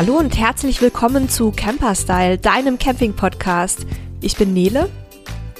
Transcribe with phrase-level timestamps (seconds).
[0.00, 3.84] Hallo und herzlich willkommen zu Camperstyle, deinem Camping-Podcast.
[4.22, 4.88] Ich bin Nele.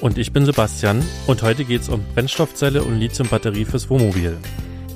[0.00, 1.04] Und ich bin Sebastian.
[1.26, 4.38] Und heute geht es um Brennstoffzelle und Lithiumbatterie fürs Wohnmobil.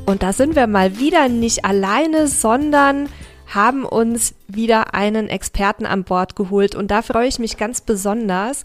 [0.06, 3.10] Und da sind wir mal wieder nicht alleine, sondern
[3.46, 6.74] haben uns wieder einen Experten an Bord geholt.
[6.74, 8.64] Und da freue ich mich ganz besonders,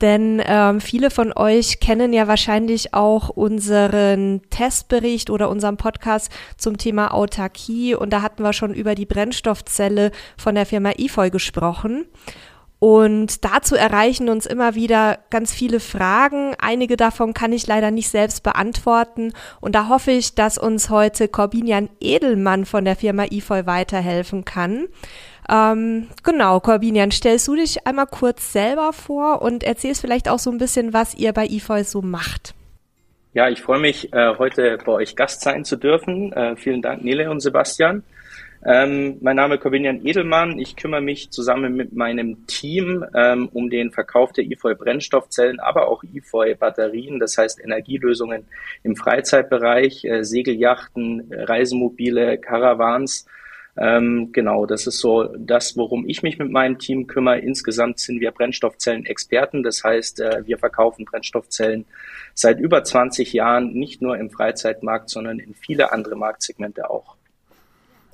[0.00, 6.78] denn ähm, viele von euch kennen ja wahrscheinlich auch unseren Testbericht oder unseren Podcast zum
[6.78, 7.94] Thema Autarkie.
[7.94, 12.06] Und da hatten wir schon über die Brennstoffzelle von der Firma EFOY gesprochen.
[12.80, 16.54] Und dazu erreichen uns immer wieder ganz viele Fragen.
[16.58, 19.32] Einige davon kann ich leider nicht selbst beantworten.
[19.62, 24.88] Und da hoffe ich, dass uns heute Corbinian Edelmann von der Firma EFOY weiterhelfen kann.
[25.48, 30.50] Ähm, genau, Corbinian, stellst du dich einmal kurz selber vor und erzählst vielleicht auch so
[30.50, 32.54] ein bisschen, was ihr bei EFOY so macht.
[33.34, 36.32] Ja, ich freue mich, äh, heute bei euch Gast sein zu dürfen.
[36.32, 38.04] Äh, vielen Dank, Nele und Sebastian.
[38.66, 40.58] Ähm, mein Name ist Corbinian Edelmann.
[40.58, 45.88] Ich kümmere mich zusammen mit meinem Team ähm, um den Verkauf der EFOY Brennstoffzellen, aber
[45.88, 48.46] auch EFOY Batterien, das heißt Energielösungen
[48.82, 53.26] im Freizeitbereich, äh, Segelyachten, Reisemobile, Caravans
[53.76, 57.38] ähm, genau, das ist so das, worum ich mich mit meinem Team kümmere.
[57.38, 59.62] Insgesamt sind wir Brennstoffzellen-Experten.
[59.64, 61.84] Das heißt, äh, wir verkaufen Brennstoffzellen
[62.34, 67.16] seit über 20 Jahren nicht nur im Freizeitmarkt, sondern in viele andere Marktsegmente auch.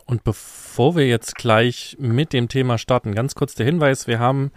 [0.07, 4.51] Und bevor wir jetzt gleich mit dem Thema starten, ganz kurz der Hinweis, wir haben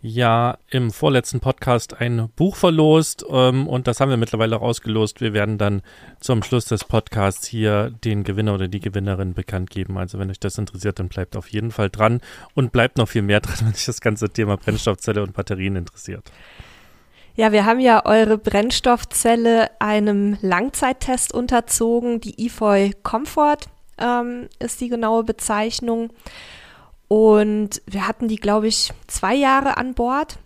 [0.00, 5.20] ja im vorletzten Podcast ein Buch verlost ähm, und das haben wir mittlerweile auch ausgelost.
[5.20, 5.82] Wir werden dann
[6.20, 9.98] zum Schluss des Podcasts hier den Gewinner oder die Gewinnerin bekannt geben.
[9.98, 12.20] Also wenn euch das interessiert, dann bleibt auf jeden Fall dran
[12.54, 16.30] und bleibt noch viel mehr dran, wenn euch das ganze Thema Brennstoffzelle und Batterien interessiert.
[17.34, 22.20] Ja, wir haben ja eure Brennstoffzelle einem Langzeittest unterzogen.
[22.20, 23.58] Die EFOY Comfort
[23.98, 26.10] ähm, ist die genaue Bezeichnung.
[27.08, 30.38] Und wir hatten die, glaube ich, zwei Jahre an Bord.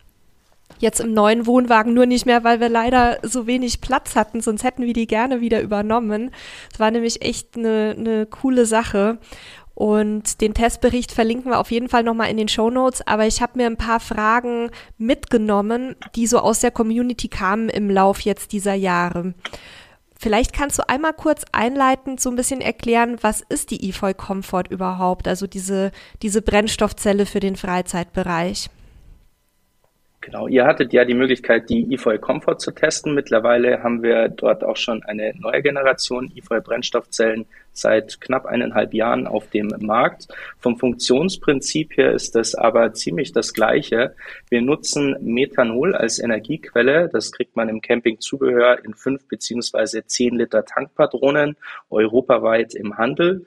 [0.78, 4.64] Jetzt im neuen Wohnwagen nur nicht mehr, weil wir leider so wenig Platz hatten, sonst
[4.64, 6.30] hätten wir die gerne wieder übernommen.
[6.72, 9.18] Es war nämlich echt eine, eine coole Sache.
[9.74, 13.06] Und den Testbericht verlinken wir auf jeden Fall nochmal in den Show Notes.
[13.06, 17.88] Aber ich habe mir ein paar Fragen mitgenommen, die so aus der Community kamen im
[17.88, 19.34] Lauf jetzt dieser Jahre.
[20.22, 24.68] Vielleicht kannst du einmal kurz einleitend so ein bisschen erklären, was ist die EFOY Comfort
[24.70, 25.90] überhaupt, also diese,
[26.22, 28.70] diese Brennstoffzelle für den Freizeitbereich?
[30.22, 33.12] Genau, ihr hattet ja die Möglichkeit, die EFOY Comfort zu testen.
[33.12, 39.26] Mittlerweile haben wir dort auch schon eine neue Generation EFOY Brennstoffzellen seit knapp eineinhalb Jahren
[39.26, 40.28] auf dem Markt.
[40.60, 44.14] Vom Funktionsprinzip her ist das aber ziemlich das Gleiche.
[44.48, 47.10] Wir nutzen Methanol als Energiequelle.
[47.12, 51.56] Das kriegt man im Campingzubehör in fünf beziehungsweise zehn Liter Tankpatronen
[51.90, 53.44] europaweit im Handel.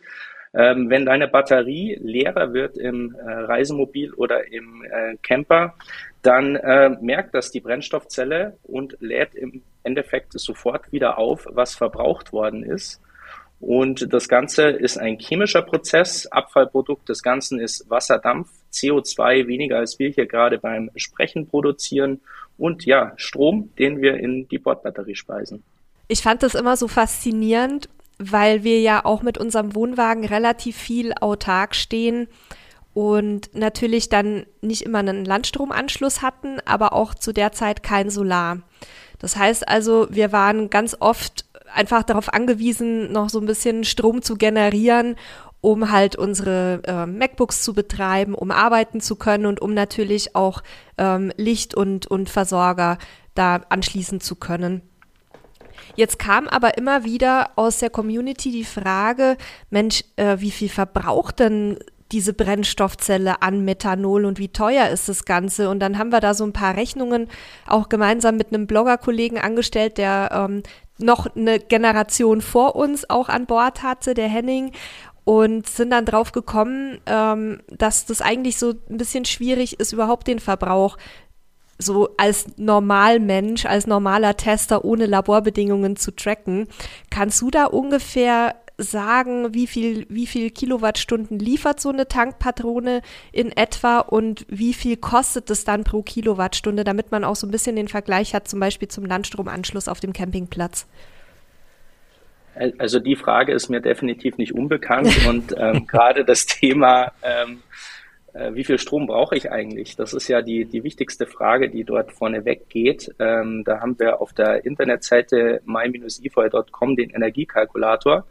[0.55, 5.75] Ähm, wenn deine Batterie leerer wird im äh, Reisemobil oder im äh, Camper,
[6.21, 12.31] dann äh, merkt das die Brennstoffzelle und lädt im Endeffekt sofort wieder auf, was verbraucht
[12.31, 13.01] worden ist.
[13.59, 16.25] Und das Ganze ist ein chemischer Prozess.
[16.27, 22.21] Abfallprodukt des Ganzen ist Wasserdampf, CO2 weniger als wir hier gerade beim Sprechen produzieren
[22.57, 25.63] und ja, Strom, den wir in die Bordbatterie speisen.
[26.07, 31.13] Ich fand das immer so faszinierend, weil wir ja auch mit unserem Wohnwagen relativ viel
[31.13, 32.27] autark stehen
[32.93, 38.59] und natürlich dann nicht immer einen Landstromanschluss hatten, aber auch zu der Zeit kein Solar.
[39.19, 44.21] Das heißt also, wir waren ganz oft einfach darauf angewiesen, noch so ein bisschen Strom
[44.21, 45.15] zu generieren,
[45.59, 50.61] um halt unsere äh, MacBooks zu betreiben, um arbeiten zu können und um natürlich auch
[50.97, 52.97] ähm, Licht und, und Versorger
[53.33, 54.83] da anschließen zu können.
[55.95, 59.37] Jetzt kam aber immer wieder aus der Community die Frage,
[59.69, 61.77] Mensch, äh, wie viel verbraucht denn
[62.11, 65.69] diese Brennstoffzelle an Methanol und wie teuer ist das Ganze?
[65.69, 67.27] Und dann haben wir da so ein paar Rechnungen
[67.67, 70.63] auch gemeinsam mit einem Bloggerkollegen angestellt, der ähm,
[70.97, 74.71] noch eine Generation vor uns auch an Bord hatte, der Henning
[75.23, 80.27] und sind dann drauf gekommen, ähm, dass das eigentlich so ein bisschen schwierig ist, überhaupt
[80.27, 80.97] den Verbrauch
[81.77, 86.67] so als Normalmensch, als normaler Tester ohne Laborbedingungen zu tracken.
[87.09, 93.01] Kannst du da ungefähr sagen, wie viel, wie viel Kilowattstunden liefert so eine Tankpatrone
[93.31, 97.51] in etwa und wie viel kostet es dann pro Kilowattstunde, damit man auch so ein
[97.51, 100.87] bisschen den Vergleich hat, zum Beispiel zum Landstromanschluss auf dem Campingplatz?
[102.77, 107.59] Also die Frage ist mir definitiv nicht unbekannt und ähm, gerade das Thema, ähm, äh,
[108.53, 109.95] wie viel Strom brauche ich eigentlich?
[109.95, 113.13] Das ist ja die, die wichtigste Frage, die dort vorneweg geht.
[113.19, 118.25] Ähm, da haben wir auf der Internetseite my-efoy.com den Energiekalkulator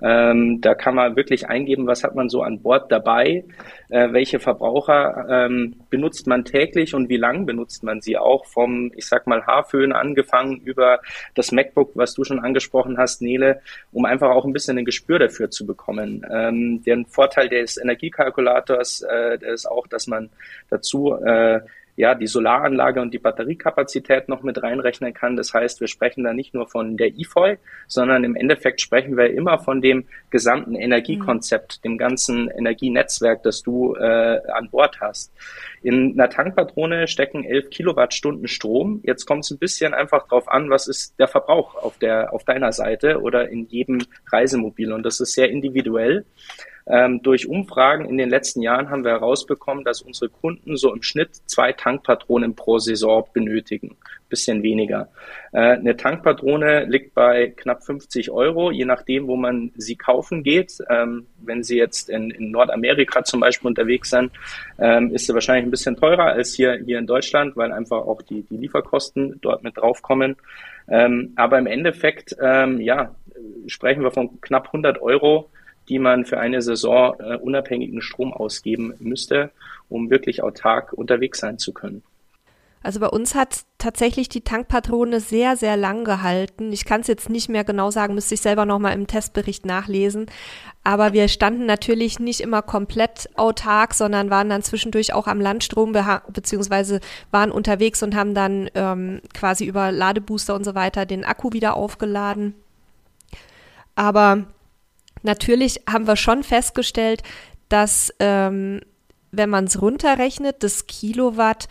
[0.00, 3.44] Ähm, da kann man wirklich eingeben, was hat man so an Bord dabei,
[3.90, 8.90] äh, welche Verbraucher ähm, benutzt man täglich und wie lang benutzt man sie auch vom,
[8.96, 11.00] ich sag mal, Haarföhn angefangen über
[11.34, 13.60] das MacBook, was du schon angesprochen hast, Nele,
[13.92, 16.26] um einfach auch ein bisschen ein Gespür dafür zu bekommen.
[16.32, 20.30] Ähm, der Vorteil des Energiekalkulators äh, ist auch, dass man
[20.70, 21.60] dazu äh,
[21.96, 25.36] ja, die Solaranlage und die Batteriekapazität noch mit reinrechnen kann.
[25.36, 29.30] Das heißt, wir sprechen da nicht nur von der IFOI, sondern im Endeffekt sprechen wir
[29.30, 31.82] immer von dem gesamten Energiekonzept, mhm.
[31.82, 35.32] dem ganzen Energienetzwerk, das du äh, an Bord hast.
[35.82, 39.00] In einer Tankpatrone stecken 11 Kilowattstunden Strom.
[39.02, 42.44] Jetzt kommt es ein bisschen einfach drauf an, was ist der Verbrauch auf der, auf
[42.44, 44.92] deiner Seite oder in jedem Reisemobil.
[44.92, 46.24] Und das ist sehr individuell.
[46.86, 51.02] Ähm, durch Umfragen in den letzten Jahren haben wir herausbekommen, dass unsere Kunden so im
[51.02, 53.96] Schnitt zwei Tankpatronen pro Saison benötigen.
[54.28, 55.08] Bisschen weniger.
[55.52, 60.78] Äh, eine Tankpatrone liegt bei knapp 50 Euro, je nachdem, wo man sie kaufen geht.
[60.88, 64.32] Ähm, wenn Sie jetzt in, in, Nordamerika zum Beispiel unterwegs sind,
[64.78, 68.22] ähm, ist sie wahrscheinlich ein bisschen teurer als hier, hier in Deutschland, weil einfach auch
[68.22, 70.36] die, die Lieferkosten dort mit draufkommen.
[70.88, 73.14] Ähm, aber im Endeffekt, ähm, ja,
[73.66, 75.50] sprechen wir von knapp 100 Euro
[75.88, 79.50] die man für eine Saison äh, unabhängigen Strom ausgeben müsste,
[79.88, 82.02] um wirklich autark unterwegs sein zu können.
[82.84, 86.72] Also bei uns hat tatsächlich die Tankpatrone sehr, sehr lang gehalten.
[86.72, 90.26] Ich kann es jetzt nicht mehr genau sagen, müsste ich selber nochmal im Testbericht nachlesen.
[90.82, 95.94] Aber wir standen natürlich nicht immer komplett autark, sondern waren dann zwischendurch auch am Landstrom
[96.32, 97.00] beziehungsweise
[97.30, 101.76] waren unterwegs und haben dann ähm, quasi über Ladebooster und so weiter den Akku wieder
[101.76, 102.54] aufgeladen.
[103.94, 104.46] Aber
[105.22, 107.22] Natürlich haben wir schon festgestellt,
[107.68, 108.80] dass ähm,
[109.30, 111.68] wenn man es runterrechnet, das Kilowatt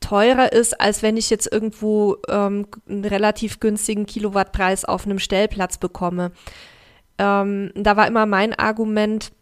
[0.00, 5.78] teurer ist, als wenn ich jetzt irgendwo ähm, einen relativ günstigen Kilowattpreis auf einem Stellplatz
[5.78, 6.32] bekomme.
[7.18, 9.32] Ähm, da war immer mein Argument,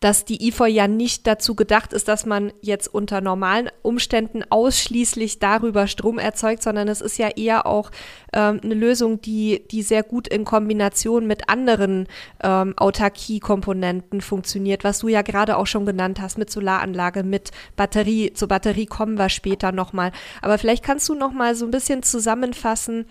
[0.00, 5.38] dass die IFO ja nicht dazu gedacht ist, dass man jetzt unter normalen Umständen ausschließlich
[5.38, 7.90] darüber Strom erzeugt, sondern es ist ja eher auch
[8.34, 12.08] ähm, eine Lösung, die, die sehr gut in Kombination mit anderen
[12.42, 18.34] ähm, Autarkie-Komponenten funktioniert, was du ja gerade auch schon genannt hast, mit Solaranlage, mit Batterie.
[18.34, 20.12] Zur Batterie kommen wir später nochmal.
[20.42, 23.06] Aber vielleicht kannst du nochmal so ein bisschen zusammenfassen,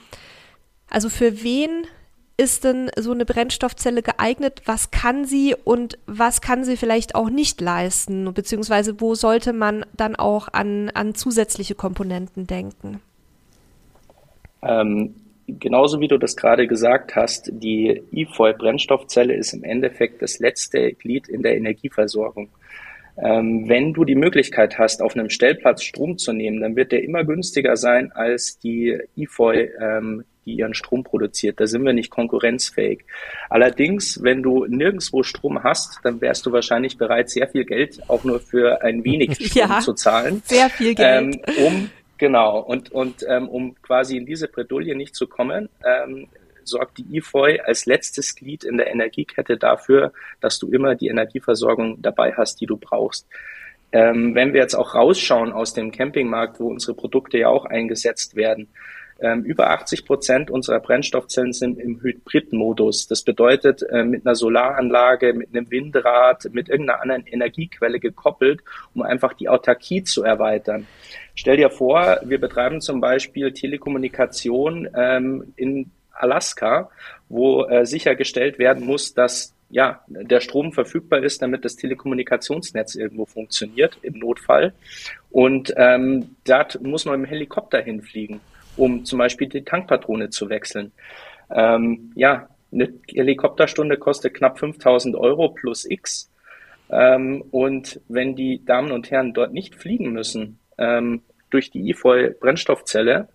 [0.89, 1.87] also für wen
[2.37, 4.61] ist denn so eine Brennstoffzelle geeignet?
[4.65, 8.33] Was kann sie und was kann sie vielleicht auch nicht leisten?
[8.33, 12.99] Beziehungsweise wo sollte man dann auch an, an zusätzliche Komponenten denken?
[14.61, 15.15] Ähm,
[15.47, 21.29] genauso wie du das gerade gesagt hast, die E-Foil-Brennstoffzelle ist im Endeffekt das letzte Glied
[21.29, 22.49] in der Energieversorgung.
[23.17, 27.03] Ähm, wenn du die Möglichkeit hast, auf einem Stellplatz Strom zu nehmen, dann wird der
[27.03, 31.59] immer günstiger sein als die E-Foil ähm, die ihren Strom produziert.
[31.59, 33.05] Da sind wir nicht konkurrenzfähig.
[33.49, 38.23] Allerdings, wenn du nirgendwo Strom hast, dann wärst du wahrscheinlich bereit, sehr viel Geld auch
[38.23, 40.41] nur für ein wenig Strom ja, zu zahlen.
[40.45, 41.35] Sehr viel Geld.
[41.35, 46.27] Ähm, um Genau, und, und ähm, um quasi in diese Bredouille nicht zu kommen, ähm,
[46.63, 52.01] sorgt die IFOI als letztes Glied in der Energiekette dafür, dass du immer die Energieversorgung
[52.01, 53.27] dabei hast, die du brauchst.
[53.91, 58.35] Ähm, wenn wir jetzt auch rausschauen aus dem Campingmarkt, wo unsere Produkte ja auch eingesetzt
[58.35, 58.67] werden,
[59.43, 63.07] über 80 Prozent unserer Brennstoffzellen sind im Hybridmodus.
[63.07, 68.61] Das bedeutet, äh, mit einer Solaranlage, mit einem Windrad, mit irgendeiner anderen Energiequelle gekoppelt,
[68.93, 70.87] um einfach die Autarkie zu erweitern.
[71.33, 76.89] Stell dir vor, wir betreiben zum Beispiel Telekommunikation ähm, in Alaska,
[77.29, 83.25] wo äh, sichergestellt werden muss, dass ja, der Strom verfügbar ist, damit das Telekommunikationsnetz irgendwo
[83.25, 84.73] funktioniert im Notfall.
[85.31, 88.39] Und ähm, da muss man dem Helikopter hinfliegen
[88.77, 90.91] um zum Beispiel die Tankpatrone zu wechseln.
[91.53, 96.31] Ähm, ja, eine Helikopterstunde kostet knapp 5000 Euro plus X.
[96.89, 102.35] Ähm, und wenn die Damen und Herren dort nicht fliegen müssen, ähm, durch die E-Foil
[102.39, 103.29] Brennstoffzelle,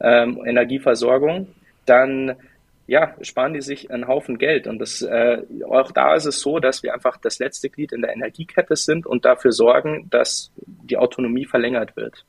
[0.00, 1.48] ähm, Energieversorgung,
[1.86, 2.36] dann
[2.86, 4.66] ja, sparen die sich einen Haufen Geld.
[4.66, 8.02] Und das, äh, auch da ist es so, dass wir einfach das letzte Glied in
[8.02, 12.26] der Energiekette sind und dafür sorgen, dass die Autonomie verlängert wird.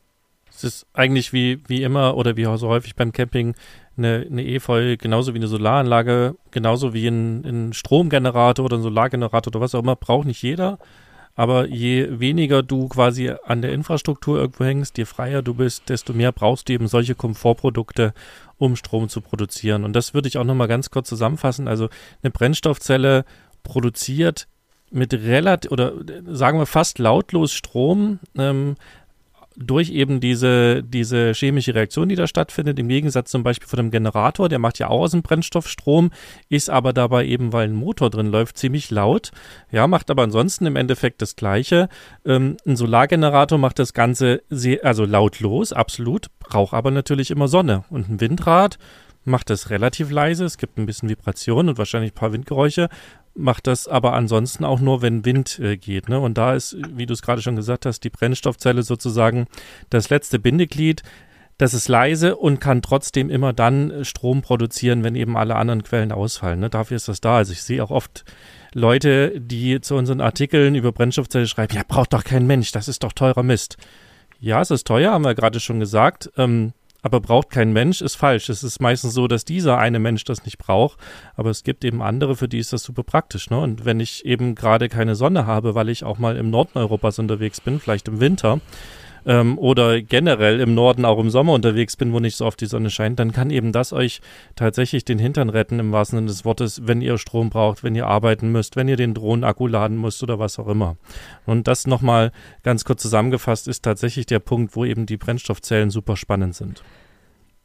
[0.56, 3.56] Es ist eigentlich wie, wie immer oder wie so häufig beim Camping
[3.98, 9.52] eine, eine E-Foil genauso wie eine Solaranlage, genauso wie ein, ein Stromgenerator oder ein Solargenerator
[9.52, 10.80] oder was auch immer, braucht nicht jeder.
[11.36, 16.14] Aber je weniger du quasi an der Infrastruktur irgendwo hängst, je freier du bist, desto
[16.14, 18.14] mehr brauchst du eben solche Komfortprodukte,
[18.58, 19.84] um Strom zu produzieren.
[19.84, 21.68] Und das würde ich auch nochmal ganz kurz zusammenfassen.
[21.68, 21.90] Also
[22.22, 23.26] eine Brennstoffzelle
[23.64, 24.48] produziert
[24.92, 25.94] mit relativ oder
[26.28, 28.76] sagen wir fast lautlos Strom, ähm,
[29.56, 33.92] durch eben diese, diese chemische Reaktion, die da stattfindet, im Gegensatz zum Beispiel von einem
[33.92, 36.12] Generator, der macht ja auch aus dem Brennstoff Strom,
[36.50, 39.32] ist aber dabei eben, weil ein Motor drin läuft, ziemlich laut.
[39.72, 41.90] Ja, macht aber ansonsten im Endeffekt das Gleiche.
[42.26, 47.84] Ähm, ein Solargenerator macht das Ganze sehr, also lautlos, absolut, braucht aber natürlich immer Sonne.
[47.90, 48.78] Und ein Windrad
[49.26, 50.46] macht das relativ leise.
[50.46, 52.90] Es gibt ein bisschen Vibration und wahrscheinlich ein paar Windgeräusche
[53.36, 56.10] macht das aber ansonsten auch nur, wenn Wind äh, geht.
[56.10, 56.20] Ne?
[56.20, 59.48] Und da ist, wie du es gerade schon gesagt hast, die Brennstoffzelle sozusagen
[59.90, 61.04] das letzte Bindeglied.
[61.60, 65.84] Das ist leise und kann trotzdem immer dann äh, Strom produzieren, wenn eben alle anderen
[65.84, 66.60] Quellen ausfallen.
[66.60, 66.70] Ne?
[66.70, 67.38] Dafür ist das da.
[67.38, 68.26] Also ich sehe auch oft
[68.74, 73.04] Leute, die zu unseren Artikeln über Brennstoffzelle schreiben, ja, braucht doch kein Mensch, das ist
[73.04, 73.78] doch teurer Mist.
[74.40, 76.32] Ja, es ist teuer, haben wir gerade schon gesagt.
[76.38, 78.50] Ähm, aber braucht kein Mensch, ist falsch.
[78.50, 80.98] Es ist meistens so, dass dieser eine Mensch das nicht braucht,
[81.36, 83.50] aber es gibt eben andere, für die ist das super praktisch.
[83.50, 83.60] Ne?
[83.60, 87.20] Und wenn ich eben gerade keine Sonne habe, weil ich auch mal im Norden Europas
[87.20, 88.62] unterwegs bin, vielleicht im Winter,
[89.26, 92.66] ähm, oder generell im Norden auch im Sommer unterwegs bin, wo nicht so oft die
[92.66, 94.22] Sonne scheint, dann kann eben das euch
[94.56, 98.08] tatsächlich den Hintern retten, im wahrsten Sinne des Wortes, wenn ihr Strom braucht, wenn ihr
[98.08, 100.98] arbeiten müsst, wenn ihr den Drohnenakku laden müsst oder was auch immer.
[101.46, 102.32] Und das nochmal
[102.64, 106.84] ganz kurz zusammengefasst ist tatsächlich der Punkt, wo eben die Brennstoffzellen super spannend sind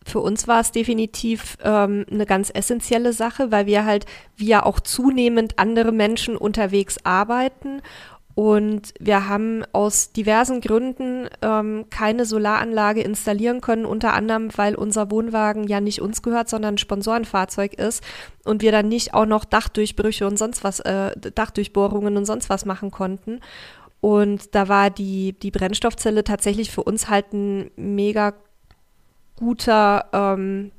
[0.09, 4.07] für uns war es definitiv ähm, eine ganz essentielle Sache, weil wir halt,
[4.39, 7.83] ja auch zunehmend andere Menschen unterwegs arbeiten
[8.39, 15.11] und wir haben aus diversen Gründen ähm, keine Solaranlage installieren können, unter anderem, weil unser
[15.11, 18.01] Wohnwagen ja nicht uns gehört, sondern ein Sponsorenfahrzeug ist
[18.45, 22.65] und wir dann nicht auch noch Dachdurchbrüche und sonst was, äh, Dachdurchbohrungen und sonst was
[22.65, 23.41] machen konnten.
[24.01, 28.35] Und da war die, die Brennstoffzelle tatsächlich für uns halt ein mega
[29.35, 30.71] guter, ähm,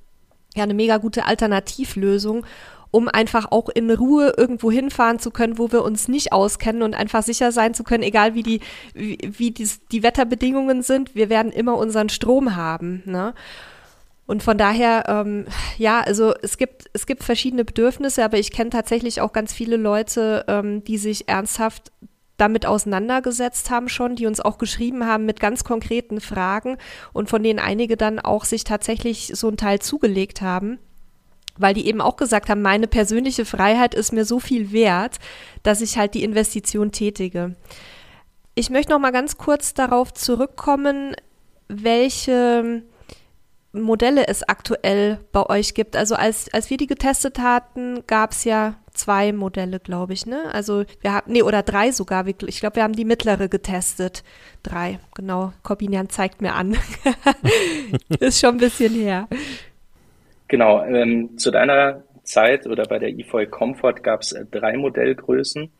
[0.55, 2.45] ja, eine mega gute Alternativlösung
[2.91, 6.95] um einfach auch in Ruhe irgendwo hinfahren zu können, wo wir uns nicht auskennen und
[6.95, 8.61] einfach sicher sein zu können, egal wie die,
[8.93, 13.03] wie, wie die, die Wetterbedingungen sind, wir werden immer unseren Strom haben.
[13.05, 13.33] Ne?
[14.25, 15.45] Und von daher, ähm,
[15.77, 19.75] ja, also es gibt, es gibt verschiedene Bedürfnisse, aber ich kenne tatsächlich auch ganz viele
[19.75, 21.91] Leute, ähm, die sich ernsthaft
[22.37, 26.77] damit auseinandergesetzt haben schon, die uns auch geschrieben haben mit ganz konkreten Fragen
[27.11, 30.79] und von denen einige dann auch sich tatsächlich so einen Teil zugelegt haben
[31.59, 35.19] weil die eben auch gesagt haben, meine persönliche Freiheit ist mir so viel wert,
[35.61, 37.55] dass ich halt die Investition tätige.
[38.55, 41.15] Ich möchte noch mal ganz kurz darauf zurückkommen,
[41.67, 42.83] welche
[43.71, 45.95] Modelle es aktuell bei euch gibt.
[45.95, 50.51] Also als, als wir die getestet hatten, gab es ja zwei Modelle, glaube ich, ne?
[50.51, 52.25] Also wir haben, nee, oder drei sogar.
[52.25, 54.23] Ich glaube, wir haben die mittlere getestet.
[54.63, 55.53] Drei, genau.
[55.63, 56.77] Corbinian zeigt mir an.
[58.19, 59.27] Ist schon ein bisschen her.
[60.49, 65.71] Genau, ähm, zu deiner Zeit oder bei der eFoil Comfort gab es äh, drei Modellgrößen.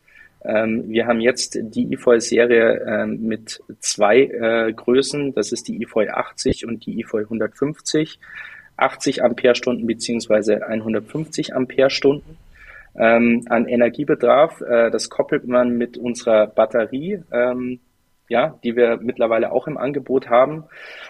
[0.44, 5.34] Ähm, wir haben jetzt die eFoil-Serie ähm, mit zwei äh, Größen.
[5.34, 8.20] Das ist die eFoil 80 und die eFoil 150.
[8.76, 12.38] 80 Ampere-Stunden beziehungsweise 150 Ampere-Stunden
[12.96, 14.60] ähm, an Energiebedarf.
[14.60, 17.80] Äh, das koppelt man mit unserer Batterie, ähm,
[18.30, 20.64] ja, die wir mittlerweile auch im Angebot haben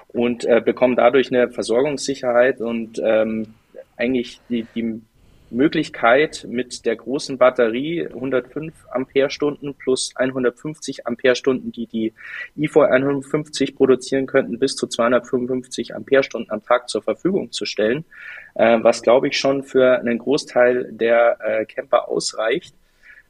[0.08, 3.54] und äh, bekommen dadurch eine Versorgungssicherheit und ähm,
[3.96, 5.02] eigentlich die, die
[5.50, 12.14] Möglichkeit mit der großen Batterie 105 Ampere-Stunden plus 150 Ampere-Stunden, die die
[12.56, 18.06] IFO 150 produzieren könnten, bis zu 255 Ampere-Stunden am Tag zur Verfügung zu stellen,
[18.54, 22.74] äh, was glaube ich schon für einen Großteil der äh, Camper ausreicht.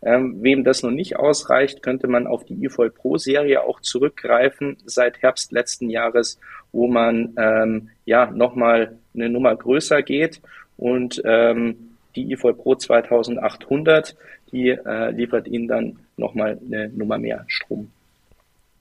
[0.03, 4.79] Ähm, wem das noch nicht ausreicht, könnte man auf die eFoil Pro Serie auch zurückgreifen
[4.87, 6.39] seit Herbst letzten Jahres,
[6.73, 10.41] wo man ähm, ja nochmal eine Nummer größer geht
[10.79, 14.17] und ähm, die eFoil Pro 2800,
[14.53, 17.91] die äh, liefert Ihnen dann nochmal eine Nummer mehr Strom.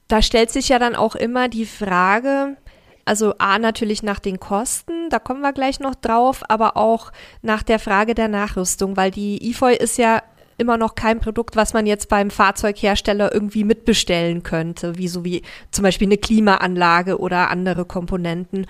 [0.08, 2.56] Da stellt sich ja dann auch immer die Frage,
[3.06, 7.12] also A natürlich nach den Kosten, da kommen wir gleich noch drauf, aber auch
[7.42, 10.24] nach der Frage der Nachrüstung, weil die eFoil ist ja
[10.60, 15.42] immer noch kein Produkt, was man jetzt beim Fahrzeughersteller irgendwie mitbestellen könnte, wie so wie
[15.72, 18.68] zum Beispiel eine Klimaanlage oder andere Komponenten.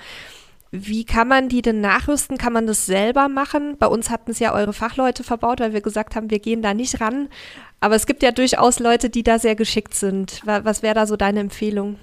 [0.72, 2.38] Wie kann man die denn nachrüsten?
[2.38, 3.75] Kann man das selber machen?
[3.79, 6.75] Bei uns hatten es ja eure Fachleute verbaut, weil wir gesagt haben, wir gehen da
[6.75, 7.27] nicht ran.
[7.79, 10.41] Aber es gibt ja durchaus Leute, die da sehr geschickt sind.
[10.46, 11.98] Was wäre da so deine Empfehlung?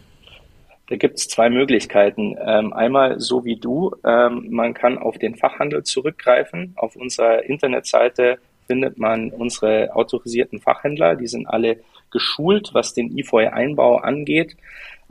[0.88, 2.36] Da gibt es zwei Möglichkeiten.
[2.44, 6.74] Ähm, einmal so wie du, ähm, man kann auf den Fachhandel zurückgreifen.
[6.76, 11.16] Auf unserer Internetseite findet man unsere autorisierten Fachhändler.
[11.16, 11.78] Die sind alle
[12.10, 14.56] geschult, was den IFOI-Einbau angeht.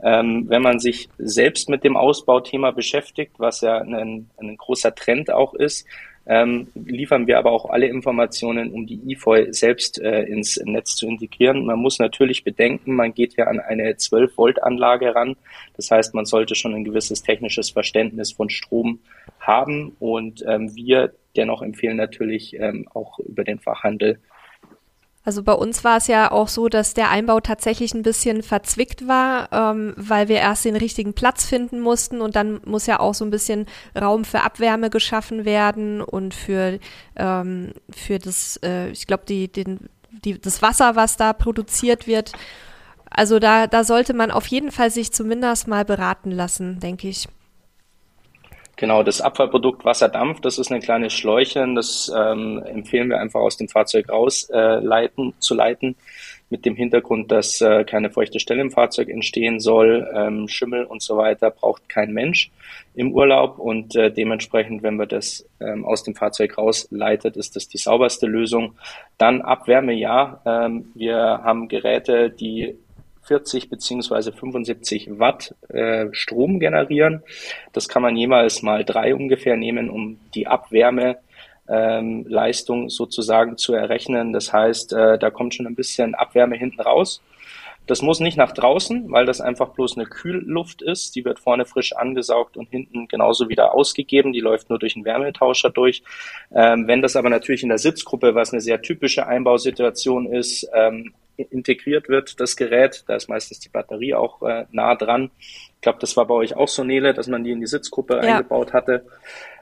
[0.02, 5.30] Ähm, wenn man sich selbst mit dem Ausbauthema beschäftigt, was ja ein, ein großer Trend
[5.30, 5.86] auch ist,
[6.26, 11.06] ähm, liefern wir aber auch alle Informationen, um die IFOI selbst äh, ins Netz zu
[11.06, 11.64] integrieren.
[11.64, 15.36] Man muss natürlich bedenken, man geht ja an eine 12-Volt-Anlage ran.
[15.76, 19.00] Das heißt, man sollte schon ein gewisses technisches Verständnis von Strom
[19.38, 24.18] haben und ähm, wir dennoch empfehlen natürlich ähm, auch über den Fachhandel
[25.26, 29.08] also bei uns war es ja auch so, dass der Einbau tatsächlich ein bisschen verzwickt
[29.08, 33.12] war, ähm, weil wir erst den richtigen Platz finden mussten und dann muss ja auch
[33.12, 33.66] so ein bisschen
[34.00, 36.78] Raum für Abwärme geschaffen werden und für,
[37.16, 39.88] ähm, für das, äh, ich glaube, die, den,
[40.24, 42.30] die, das Wasser, was da produziert wird.
[43.10, 47.26] Also da, da sollte man auf jeden Fall sich zumindest mal beraten lassen, denke ich.
[48.78, 53.56] Genau, das Abfallprodukt Wasserdampf, das ist ein kleines Schläuchen, das ähm, empfehlen wir einfach aus
[53.56, 55.96] dem Fahrzeug rausleiten, äh, zu leiten,
[56.50, 61.00] mit dem Hintergrund, dass äh, keine feuchte Stelle im Fahrzeug entstehen soll, ähm, Schimmel und
[61.00, 62.50] so weiter braucht kein Mensch
[62.94, 67.68] im Urlaub und äh, dementsprechend, wenn wir das ähm, aus dem Fahrzeug rausleitet, ist das
[67.68, 68.74] die sauberste Lösung.
[69.16, 72.76] Dann Abwärme, ja, ähm, wir haben Geräte, die
[73.26, 77.22] 40 beziehungsweise 75 Watt äh, Strom generieren.
[77.72, 81.18] Das kann man jemals mal drei ungefähr nehmen, um die Abwärme
[81.68, 82.26] ähm,
[82.88, 84.32] sozusagen zu errechnen.
[84.32, 87.20] Das heißt, äh, da kommt schon ein bisschen Abwärme hinten raus.
[87.86, 91.14] Das muss nicht nach draußen, weil das einfach bloß eine Kühlluft ist.
[91.14, 94.32] Die wird vorne frisch angesaugt und hinten genauso wieder ausgegeben.
[94.32, 96.02] Die läuft nur durch einen Wärmetauscher durch.
[96.52, 101.12] Ähm, wenn das aber natürlich in der Sitzgruppe, was eine sehr typische Einbausituation ist, ähm,
[101.36, 103.04] integriert wird, das Gerät.
[103.06, 105.30] Da ist meistens die Batterie auch äh, nah dran.
[105.38, 108.14] Ich glaube, das war bei euch auch so, Nele, dass man die in die Sitzgruppe
[108.14, 108.20] ja.
[108.20, 109.04] eingebaut hatte.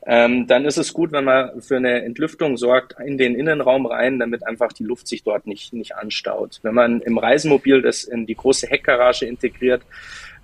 [0.07, 4.19] Ähm, dann ist es gut, wenn man für eine Entlüftung sorgt in den Innenraum rein,
[4.19, 6.61] damit einfach die Luft sich dort nicht, nicht anstaut.
[6.63, 9.83] Wenn man im Reisemobil das in die große Heckgarage integriert,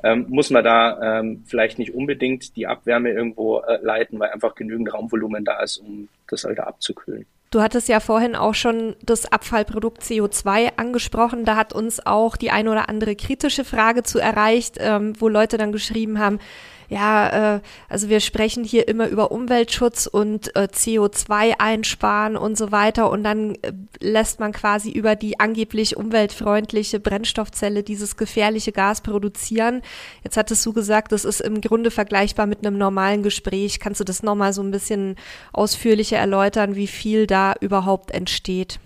[0.02, 4.54] ähm, muss man da ähm, vielleicht nicht unbedingt die Abwärme irgendwo äh, leiten, weil einfach
[4.54, 7.26] genügend Raumvolumen da ist, um das wieder abzukühlen.
[7.50, 11.45] Du hattest ja vorhin auch schon das Abfallprodukt CO2 angesprochen.
[11.45, 15.59] Da hat uns auch die eine oder andere kritische Frage zu erreicht, ähm, wo Leute
[15.59, 16.38] dann geschrieben haben,
[16.90, 22.73] ja, äh, also wir sprechen hier immer über Umweltschutz und äh, CO2 einsparen und so
[22.73, 29.03] weiter und dann äh, lässt man quasi über die angeblich umweltfreundliche Brennstoffzelle dieses gefährliche Gas
[29.03, 29.83] produzieren.
[30.24, 33.79] Jetzt hattest du gesagt, das ist im Grunde vergleichbar mit einem normalen Gespräch.
[33.79, 35.14] Kannst du das nochmal so ein bisschen
[35.53, 38.81] ausführlicher erläutern, wie viel da überhaupt entsteht?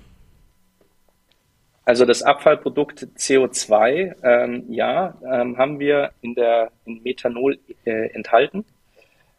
[1.85, 8.65] Also das Abfallprodukt CO2, ähm, ja, ähm, haben wir in der in Methanol äh, enthalten.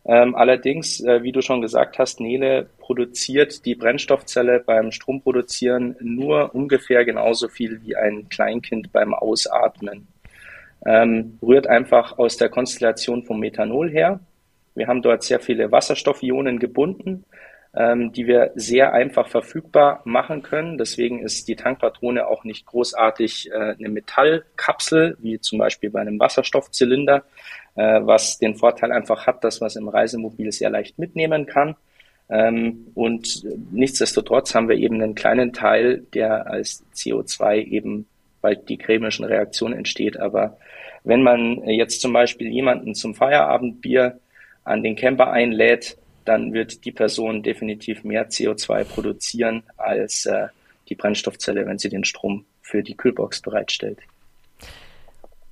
[0.07, 6.53] Ähm, allerdings, äh, wie du schon gesagt hast, Nele produziert die Brennstoffzelle beim Stromproduzieren nur
[6.53, 10.07] ungefähr genauso viel wie ein Kleinkind beim Ausatmen.
[10.85, 14.19] Ähm, rührt einfach aus der Konstellation vom Methanol her.
[14.75, 17.25] Wir haben dort sehr viele Wasserstoffionen gebunden
[17.75, 20.77] ähm, die wir sehr einfach verfügbar machen können.
[20.77, 26.19] Deswegen ist die Tankpatrone auch nicht großartig äh, eine Metallkapsel, wie zum Beispiel bei einem
[26.19, 27.23] Wasserstoffzylinder,
[27.75, 31.75] äh, was den Vorteil einfach hat, dass man es im Reisemobil sehr leicht mitnehmen kann.
[32.29, 38.07] Ähm, und nichtsdestotrotz haben wir eben einen kleinen Teil, der als CO2 eben
[38.45, 40.19] weil die chemischen Reaktion entsteht.
[40.19, 40.57] Aber
[41.03, 44.19] wenn man jetzt zum Beispiel jemanden zum Feierabendbier
[44.63, 50.47] an den Camper einlädt, dann wird die Person definitiv mehr CO2 produzieren als äh,
[50.89, 53.99] die Brennstoffzelle, wenn sie den Strom für die Kühlbox bereitstellt.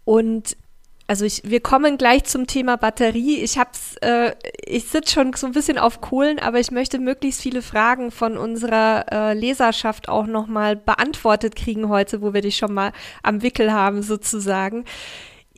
[0.05, 0.57] Und
[1.05, 3.41] also ich, wir kommen gleich zum Thema Batterie.
[3.41, 4.33] Ich hab's, äh,
[4.65, 8.37] ich sitze schon so ein bisschen auf Kohlen, aber ich möchte möglichst viele Fragen von
[8.37, 13.73] unserer äh, Leserschaft auch nochmal beantwortet kriegen heute, wo wir dich schon mal am Wickel
[13.73, 14.85] haben sozusagen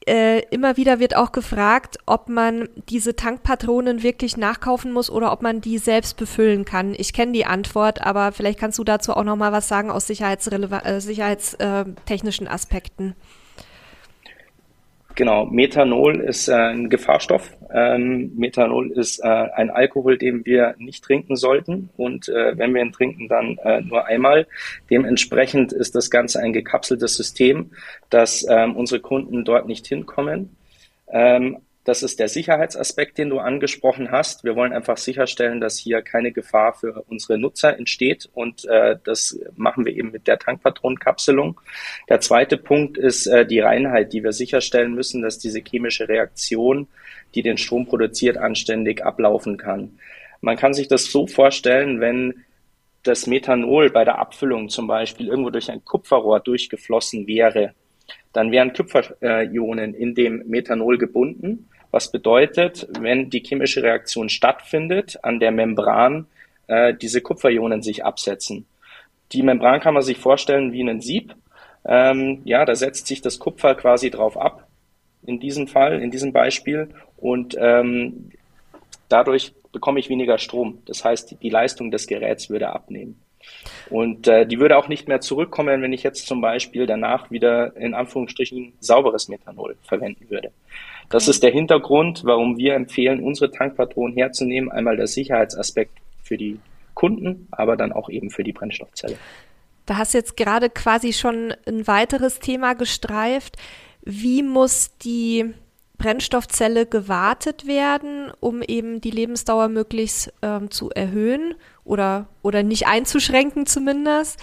[0.07, 5.41] äh, immer wieder wird auch gefragt, ob man diese Tankpatronen wirklich nachkaufen muss oder ob
[5.41, 6.93] man die selbst befüllen kann.
[6.95, 10.07] Ich kenne die Antwort, aber vielleicht kannst du dazu auch noch mal was sagen aus
[10.09, 13.15] äh, sicherheitstechnischen Aspekten.
[15.15, 17.55] Genau, Methanol ist äh, ein Gefahrstoff.
[17.73, 21.89] Ähm, Methanol ist äh, ein Alkohol, den wir nicht trinken sollten.
[21.95, 24.45] Und äh, wenn wir ihn trinken, dann äh, nur einmal.
[24.89, 27.71] Dementsprechend ist das Ganze ein gekapseltes System,
[28.09, 30.57] dass ähm, unsere Kunden dort nicht hinkommen.
[31.07, 34.43] Ähm, das ist der Sicherheitsaspekt, den du angesprochen hast.
[34.43, 39.39] Wir wollen einfach sicherstellen, dass hier keine Gefahr für unsere Nutzer entsteht und äh, das
[39.55, 41.61] machen wir eben mit der Tankpatronenkapselung.
[42.09, 46.87] Der zweite Punkt ist äh, die Reinheit, die wir sicherstellen müssen, dass diese chemische Reaktion,
[47.35, 49.99] die den Strom produziert, anständig ablaufen kann.
[50.41, 52.45] Man kann sich das so vorstellen, wenn
[53.03, 57.75] das Methanol bei der Abfüllung zum Beispiel irgendwo durch ein Kupferrohr durchgeflossen wäre,
[58.33, 65.39] dann wären Kupferionen in dem Methanol gebunden was bedeutet, wenn die chemische Reaktion stattfindet an
[65.39, 66.27] der Membran,
[66.67, 68.65] äh, diese Kupferionen sich absetzen.
[69.31, 71.33] Die Membran kann man sich vorstellen wie einen Sieb.
[71.85, 74.67] Ähm, ja, da setzt sich das Kupfer quasi drauf ab,
[75.25, 76.89] in diesem Fall, in diesem Beispiel.
[77.15, 78.29] Und ähm,
[79.07, 80.79] dadurch bekomme ich weniger Strom.
[80.87, 83.21] Das heißt, die Leistung des Geräts würde abnehmen.
[83.89, 87.73] Und äh, die würde auch nicht mehr zurückkommen, wenn ich jetzt zum Beispiel danach wieder
[87.77, 90.51] in Anführungsstrichen sauberes Methanol verwenden würde.
[91.09, 94.71] Das ist der Hintergrund, warum wir empfehlen, unsere Tankpatronen herzunehmen.
[94.71, 96.59] Einmal der Sicherheitsaspekt für die
[96.93, 99.17] Kunden, aber dann auch eben für die Brennstoffzelle.
[99.85, 103.57] Da hast du jetzt gerade quasi schon ein weiteres Thema gestreift.
[104.01, 105.53] Wie muss die
[105.97, 113.65] Brennstoffzelle gewartet werden, um eben die Lebensdauer möglichst ähm, zu erhöhen oder, oder nicht einzuschränken
[113.65, 114.39] zumindest?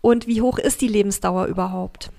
[0.00, 2.10] Und wie hoch ist die Lebensdauer überhaupt?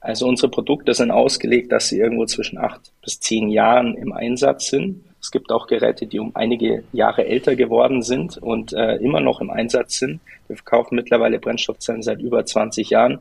[0.00, 4.70] Also unsere Produkte sind ausgelegt, dass sie irgendwo zwischen acht bis zehn Jahren im Einsatz
[4.70, 5.04] sind.
[5.20, 9.40] Es gibt auch Geräte, die um einige Jahre älter geworden sind und äh, immer noch
[9.40, 10.20] im Einsatz sind.
[10.46, 13.20] Wir verkaufen mittlerweile Brennstoffzellen seit über 20 Jahren.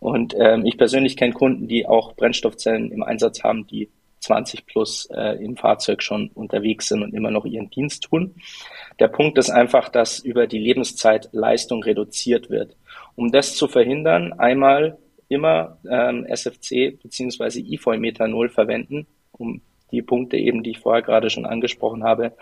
[0.00, 5.06] Und ähm, ich persönlich kenne Kunden, die auch Brennstoffzellen im Einsatz haben, die 20 plus
[5.14, 8.34] äh, im Fahrzeug schon unterwegs sind und immer noch ihren Dienst tun.
[8.98, 12.74] Der Punkt ist einfach, dass über die Lebenszeit Leistung reduziert wird.
[13.16, 14.96] Um das zu verhindern, einmal
[15.34, 17.60] immer ähm, SFC bzw.
[17.60, 22.32] IFOI-Methanol verwenden, um die Punkte eben, die ich vorher gerade schon angesprochen habe,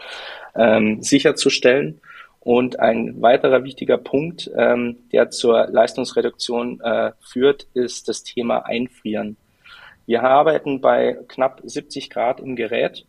[0.54, 2.00] ähm, sicherzustellen.
[2.40, 9.36] Und ein weiterer wichtiger Punkt, ähm, der zur Leistungsreduktion äh, führt, ist das Thema Einfrieren.
[10.06, 13.06] Wir arbeiten bei knapp 70 Grad im Gerät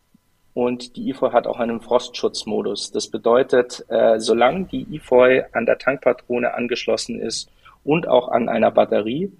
[0.54, 2.92] und die IFOI hat auch einen Frostschutzmodus.
[2.92, 7.50] Das bedeutet, äh, solange die IFOI an der Tankpatrone angeschlossen ist
[7.84, 9.32] und auch an einer Batterie,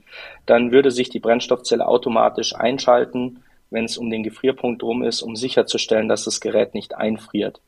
[0.46, 5.34] dann würde sich die Brennstoffzelle automatisch einschalten, wenn es um den Gefrierpunkt rum ist, um
[5.34, 7.60] sicherzustellen, dass das Gerät nicht einfriert.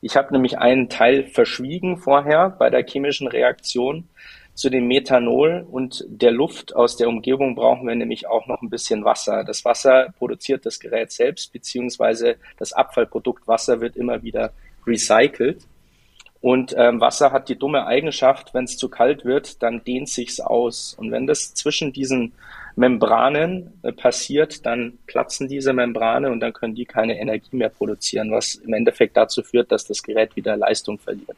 [0.00, 4.08] Ich habe nämlich einen Teil verschwiegen vorher bei der chemischen Reaktion.
[4.54, 8.70] Zu dem Methanol und der Luft aus der Umgebung brauchen wir nämlich auch noch ein
[8.70, 9.44] bisschen Wasser.
[9.44, 14.52] Das Wasser produziert das Gerät selbst, beziehungsweise das Abfallprodukt Wasser wird immer wieder
[14.86, 15.62] recycelt.
[16.40, 20.40] Und ähm, Wasser hat die dumme Eigenschaft, wenn es zu kalt wird, dann dehnt sich's
[20.40, 20.94] aus.
[20.98, 22.32] Und wenn das zwischen diesen
[22.76, 28.30] Membranen äh, passiert, dann platzen diese Membrane und dann können die keine Energie mehr produzieren,
[28.30, 31.36] was im Endeffekt dazu führt, dass das Gerät wieder Leistung verliert.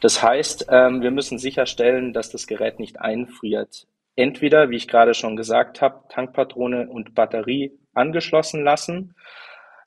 [0.00, 3.86] Das heißt, ähm, wir müssen sicherstellen, dass das Gerät nicht einfriert.
[4.16, 9.14] Entweder, wie ich gerade schon gesagt habe, Tankpatrone und Batterie angeschlossen lassen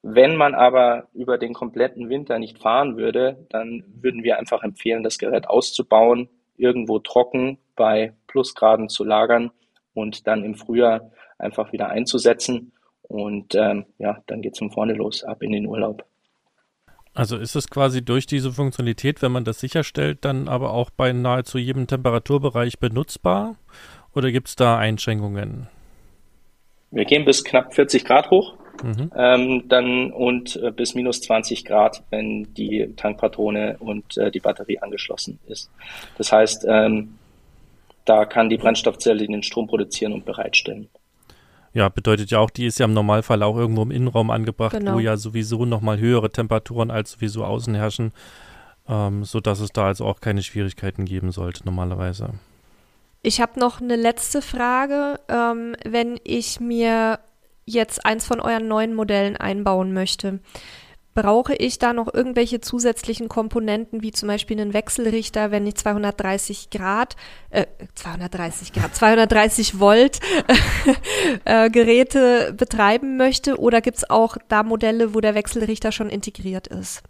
[0.09, 5.03] wenn man aber über den kompletten Winter nicht fahren würde, dann würden wir einfach empfehlen,
[5.03, 9.51] das Gerät auszubauen, irgendwo trocken bei Plusgraden zu lagern
[9.93, 12.71] und dann im Frühjahr einfach wieder einzusetzen.
[13.01, 16.05] Und ähm, ja, dann geht es von vorne los, ab in den Urlaub.
[17.13, 21.11] Also ist es quasi durch diese Funktionalität, wenn man das sicherstellt, dann aber auch bei
[21.11, 23.55] nahezu jedem Temperaturbereich benutzbar?
[24.15, 25.67] Oder gibt es da Einschränkungen?
[26.91, 28.55] Wir gehen bis knapp 40 Grad hoch.
[28.83, 29.11] Mhm.
[29.15, 34.79] Ähm, dann und äh, bis minus 20 Grad, wenn die Tankpatrone und äh, die Batterie
[34.79, 35.69] angeschlossen ist.
[36.17, 37.15] Das heißt, ähm,
[38.05, 40.87] da kann die Brennstoffzelle den Strom produzieren und bereitstellen.
[41.73, 44.95] Ja, bedeutet ja auch, die ist ja im Normalfall auch irgendwo im Innenraum angebracht, genau.
[44.95, 48.13] wo ja sowieso nochmal höhere Temperaturen als sowieso außen herrschen,
[48.87, 52.29] ähm, sodass es da also auch keine Schwierigkeiten geben sollte normalerweise.
[53.21, 55.19] Ich habe noch eine letzte Frage.
[55.27, 57.19] Ähm, wenn ich mir
[57.67, 60.39] jetzt eins von euren neuen Modellen einbauen möchte,
[61.13, 66.69] brauche ich da noch irgendwelche zusätzlichen Komponenten, wie zum Beispiel einen Wechselrichter, wenn ich 230
[66.69, 67.15] Grad,
[67.49, 70.19] äh, 230 Grad, 230 Volt
[71.45, 73.60] äh, Geräte betreiben möchte?
[73.60, 77.01] Oder gibt es auch da Modelle, wo der Wechselrichter schon integriert ist?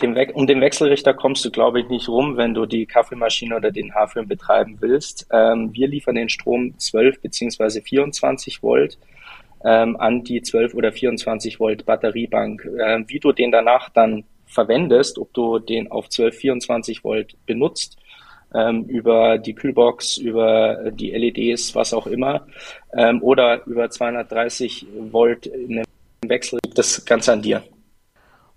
[0.00, 3.94] um den Wechselrichter kommst du, glaube ich, nicht rum, wenn du die Kaffeemaschine oder den
[3.94, 5.26] Haarföhn betreiben willst.
[5.30, 8.96] Ähm, wir liefern den Strom 12 beziehungsweise 24 Volt
[9.64, 12.68] ähm, an die 12 oder 24 Volt Batteriebank.
[12.84, 17.96] Ähm, wie du den danach dann verwendest, ob du den auf 12, 24 Volt benutzt,
[18.54, 22.46] ähm, über die Kühlbox, über die LEDs, was auch immer,
[22.92, 25.84] ähm, oder über 230 Volt in einem
[26.26, 27.62] Wechsel, das Ganze an dir.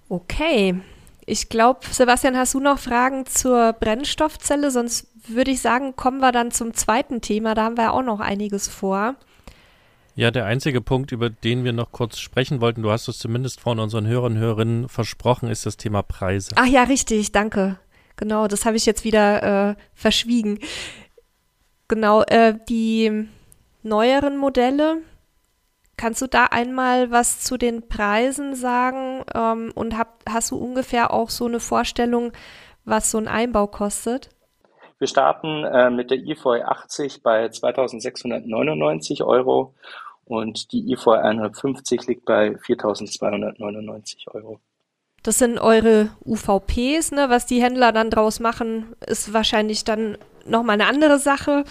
[0.09, 0.75] Okay.
[1.27, 4.69] Ich glaube, Sebastian, hast du noch Fragen zur Brennstoffzelle?
[4.69, 7.55] Sonst würde ich sagen, kommen wir dann zum zweiten Thema.
[7.55, 9.15] Da haben wir auch noch einiges vor.
[10.15, 13.59] Ja, der einzige Punkt, über den wir noch kurz sprechen wollten, du hast es zumindest
[13.59, 16.55] von unseren Hörern und Hörerinnen versprochen, ist das Thema Preise.
[16.55, 17.77] Ach ja, richtig, danke.
[18.15, 20.59] Genau, das habe ich jetzt wieder äh, verschwiegen.
[21.89, 23.27] Genau, äh, die
[23.83, 25.01] neueren Modelle
[25.97, 31.13] Kannst du da einmal was zu den Preisen sagen ähm, und hab, hast du ungefähr
[31.13, 32.33] auch so eine Vorstellung,
[32.83, 34.29] was so ein Einbau kostet?
[34.99, 39.73] Wir starten äh, mit der IFOI 80 bei 2699 Euro
[40.25, 44.59] und die IFOI 150 liegt bei 4299 Euro.
[45.23, 47.29] Das sind eure UVPs, ne?
[47.29, 51.63] Was die Händler dann draus machen, ist wahrscheinlich dann nochmal eine andere Sache.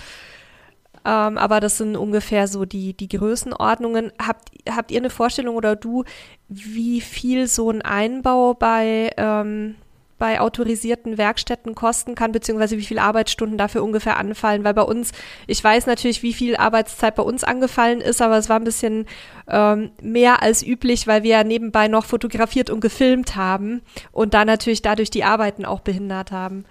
[1.05, 4.13] Ähm, aber das sind ungefähr so die, die Größenordnungen.
[4.21, 6.05] Habt, habt ihr eine Vorstellung oder du,
[6.49, 9.77] wie viel so ein Einbau bei, ähm,
[10.19, 14.65] bei autorisierten Werkstätten kosten kann, beziehungsweise wie viele Arbeitsstunden dafür ungefähr anfallen.
[14.65, 15.13] Weil bei uns,
[15.47, 19.07] ich weiß natürlich, wie viel Arbeitszeit bei uns angefallen ist, aber es war ein bisschen
[19.49, 24.45] ähm, mehr als üblich, weil wir ja nebenbei noch fotografiert und gefilmt haben und da
[24.45, 26.65] natürlich dadurch die Arbeiten auch behindert haben.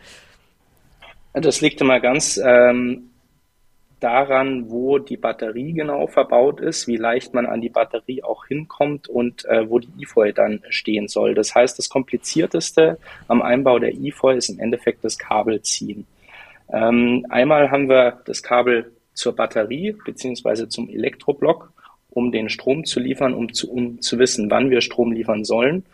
[1.33, 3.09] Das liegt immer ganz ähm,
[4.03, 9.07] daran, wo die Batterie genau verbaut ist, wie leicht man an die Batterie auch hinkommt
[9.07, 11.33] und äh, wo die E-Foil dann stehen soll.
[11.33, 16.05] Das heißt, das Komplizierteste am Einbau der E-Foil ist im Endeffekt das Kabelziehen.
[16.71, 21.71] Ähm, einmal haben wir das Kabel zur Batterie beziehungsweise zum Elektroblock,
[22.09, 25.85] um den Strom zu liefern, um zu, um zu wissen, wann wir Strom liefern sollen.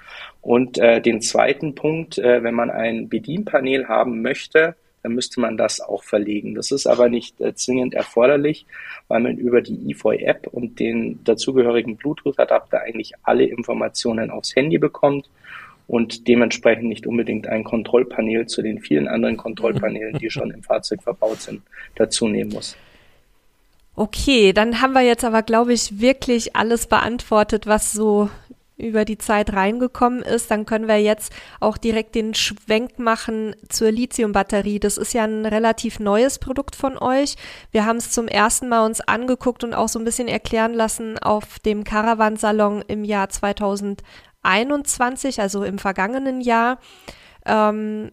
[0.41, 5.57] Und äh, den zweiten Punkt, äh, wenn man ein Bedienpanel haben möchte, dann müsste man
[5.57, 6.55] das auch verlegen.
[6.55, 8.65] Das ist aber nicht äh, zwingend erforderlich,
[9.07, 15.29] weil man über die eFoy-App und den dazugehörigen Bluetooth-Adapter eigentlich alle Informationen aufs Handy bekommt
[15.87, 21.01] und dementsprechend nicht unbedingt ein Kontrollpanel zu den vielen anderen Kontrollpanelen, die schon im Fahrzeug
[21.01, 21.63] verbaut sind,
[21.95, 22.77] dazu nehmen muss.
[23.95, 28.29] Okay, dann haben wir jetzt aber, glaube ich, wirklich alles beantwortet, was so
[28.79, 33.91] über die Zeit reingekommen ist, dann können wir jetzt auch direkt den Schwenk machen zur
[33.91, 34.79] Lithium-Batterie.
[34.79, 37.35] Das ist ja ein relativ neues Produkt von euch.
[37.71, 41.19] Wir haben es zum ersten Mal uns angeguckt und auch so ein bisschen erklären lassen
[41.19, 46.79] auf dem Caravan-Salon im Jahr 2021, also im vergangenen Jahr.
[47.45, 48.11] Ähm,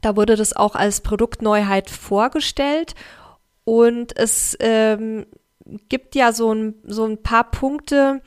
[0.00, 2.94] da wurde das auch als Produktneuheit vorgestellt
[3.64, 5.26] und es ähm,
[5.88, 8.22] gibt ja so ein, so ein paar Punkte,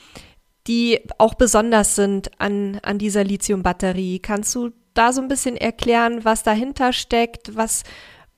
[0.67, 4.19] die auch besonders sind an, an dieser Lithium-Batterie.
[4.19, 7.56] Kannst du da so ein bisschen erklären, was dahinter steckt?
[7.56, 7.84] Was,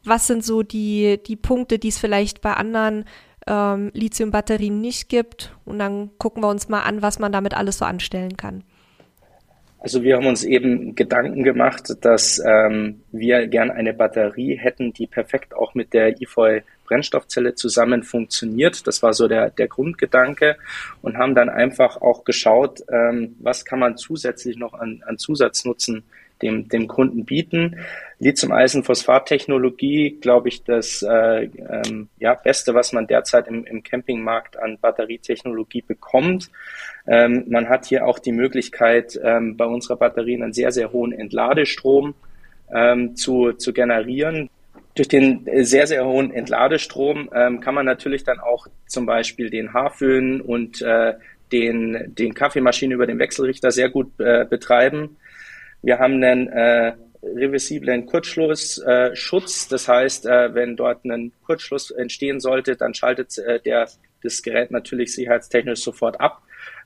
[0.03, 3.05] was sind so die, die Punkte, die es vielleicht bei anderen
[3.47, 5.55] ähm, Lithium-Batterien nicht gibt?
[5.65, 8.63] Und dann gucken wir uns mal an, was man damit alles so anstellen kann.
[9.79, 15.07] Also wir haben uns eben Gedanken gemacht, dass ähm, wir gern eine Batterie hätten, die
[15.07, 18.85] perfekt auch mit der EFOI Brennstoffzelle zusammen funktioniert.
[18.87, 20.57] Das war so der, der Grundgedanke
[21.01, 26.03] und haben dann einfach auch geschaut, ähm, was kann man zusätzlich noch an, an Zusatznutzen
[26.43, 27.77] dem, dem Kunden bieten.
[28.19, 34.77] Lithium-Eisen-Phosphat-Technologie, glaube ich, das äh, ähm, ja, Beste, was man derzeit im, im Campingmarkt an
[34.79, 36.51] Batterietechnologie bekommt.
[37.07, 41.11] Ähm, man hat hier auch die Möglichkeit, ähm, bei unserer Batterie einen sehr, sehr hohen
[41.11, 42.13] Entladestrom
[42.73, 44.49] ähm, zu, zu generieren.
[44.95, 49.73] Durch den sehr, sehr hohen Entladestrom ähm, kann man natürlich dann auch zum Beispiel den
[49.73, 51.13] Haarföhn und äh,
[51.51, 55.17] den, den Kaffeemaschinen über den Wechselrichter sehr gut äh, betreiben.
[55.81, 59.65] Wir haben einen äh, reversiblen Kurzschlussschutz.
[59.65, 63.87] Äh, das heißt, äh, wenn dort ein Kurzschluss entstehen sollte, dann schaltet äh, der,
[64.21, 66.41] das Gerät natürlich sicherheitstechnisch sofort ab,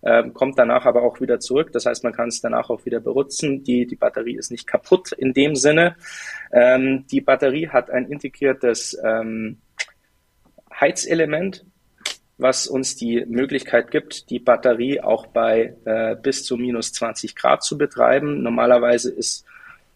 [0.08, 1.74] äh, kommt danach aber auch wieder zurück.
[1.74, 3.64] Das heißt, man kann es danach auch wieder benutzen.
[3.66, 5.98] Die, die Batterie ist nicht kaputt in dem Sinne.
[6.54, 9.58] Ähm, die Batterie hat ein integriertes ähm,
[10.80, 11.66] Heizelement,
[12.38, 17.64] was uns die Möglichkeit gibt, die Batterie auch bei äh, bis zu minus 20 Grad
[17.64, 18.42] zu betreiben.
[18.44, 19.44] Normalerweise ist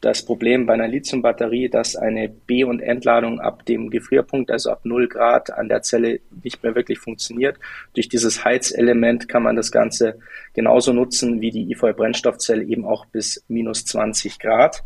[0.01, 4.81] das Problem bei einer Lithiumbatterie, dass eine B- und Entladung ab dem Gefrierpunkt, also ab
[4.83, 7.57] 0 Grad an der Zelle nicht mehr wirklich funktioniert.
[7.93, 10.17] Durch dieses Heizelement kann man das Ganze
[10.53, 14.83] genauso nutzen wie die IVL-Brennstoffzelle eben auch bis minus 20 Grad.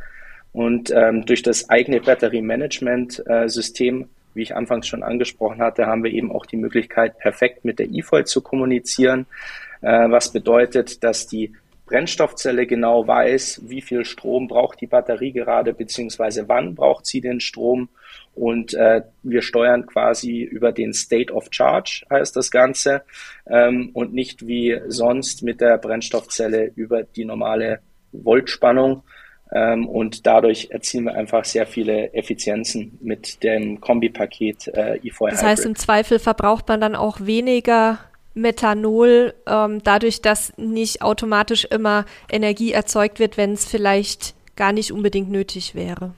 [0.51, 6.11] Und ähm, durch das eigene Batterie-Management-System äh, wie ich anfangs schon angesprochen hatte, haben wir
[6.11, 9.25] eben auch die Möglichkeit, perfekt mit der eFoil zu kommunizieren,
[9.81, 11.53] äh, was bedeutet, dass die
[11.85, 17.39] Brennstoffzelle genau weiß, wie viel Strom braucht die Batterie gerade, beziehungsweise wann braucht sie den
[17.39, 17.89] Strom.
[18.33, 23.03] Und äh, wir steuern quasi über den State of Charge, heißt das Ganze,
[23.47, 27.79] ähm, und nicht wie sonst mit der Brennstoffzelle über die normale
[28.11, 29.03] Voltspannung.
[29.53, 35.43] Ähm, und dadurch erzielen wir einfach sehr viele Effizienzen mit dem Kombipaket äh, E4 Das
[35.43, 37.99] heißt, im Zweifel verbraucht man dann auch weniger
[38.35, 44.91] Methanol, ähm, dadurch, dass nicht automatisch immer Energie erzeugt wird, wenn es vielleicht gar nicht
[44.91, 46.13] unbedingt nötig wäre.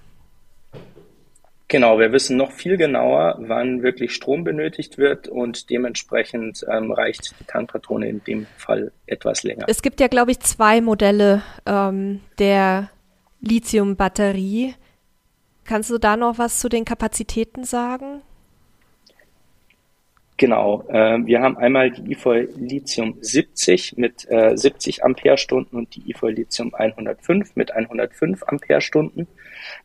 [1.70, 7.36] Genau, wir wissen noch viel genauer, wann wirklich Strom benötigt wird und dementsprechend ähm, reicht
[7.40, 9.66] die Tankpatrone in dem Fall etwas länger.
[9.68, 12.90] Es gibt ja, glaube ich, zwei Modelle ähm, der
[13.42, 14.76] Lithium-Batterie.
[15.66, 18.22] Kannst du da noch was zu den Kapazitäten sagen?
[20.39, 26.12] Genau, äh, wir haben einmal die IFOL Lithium 70 mit äh, 70 Ampere-Stunden und die
[26.12, 29.28] IFOL Lithium 105 mit 105 Ampere-Stunden.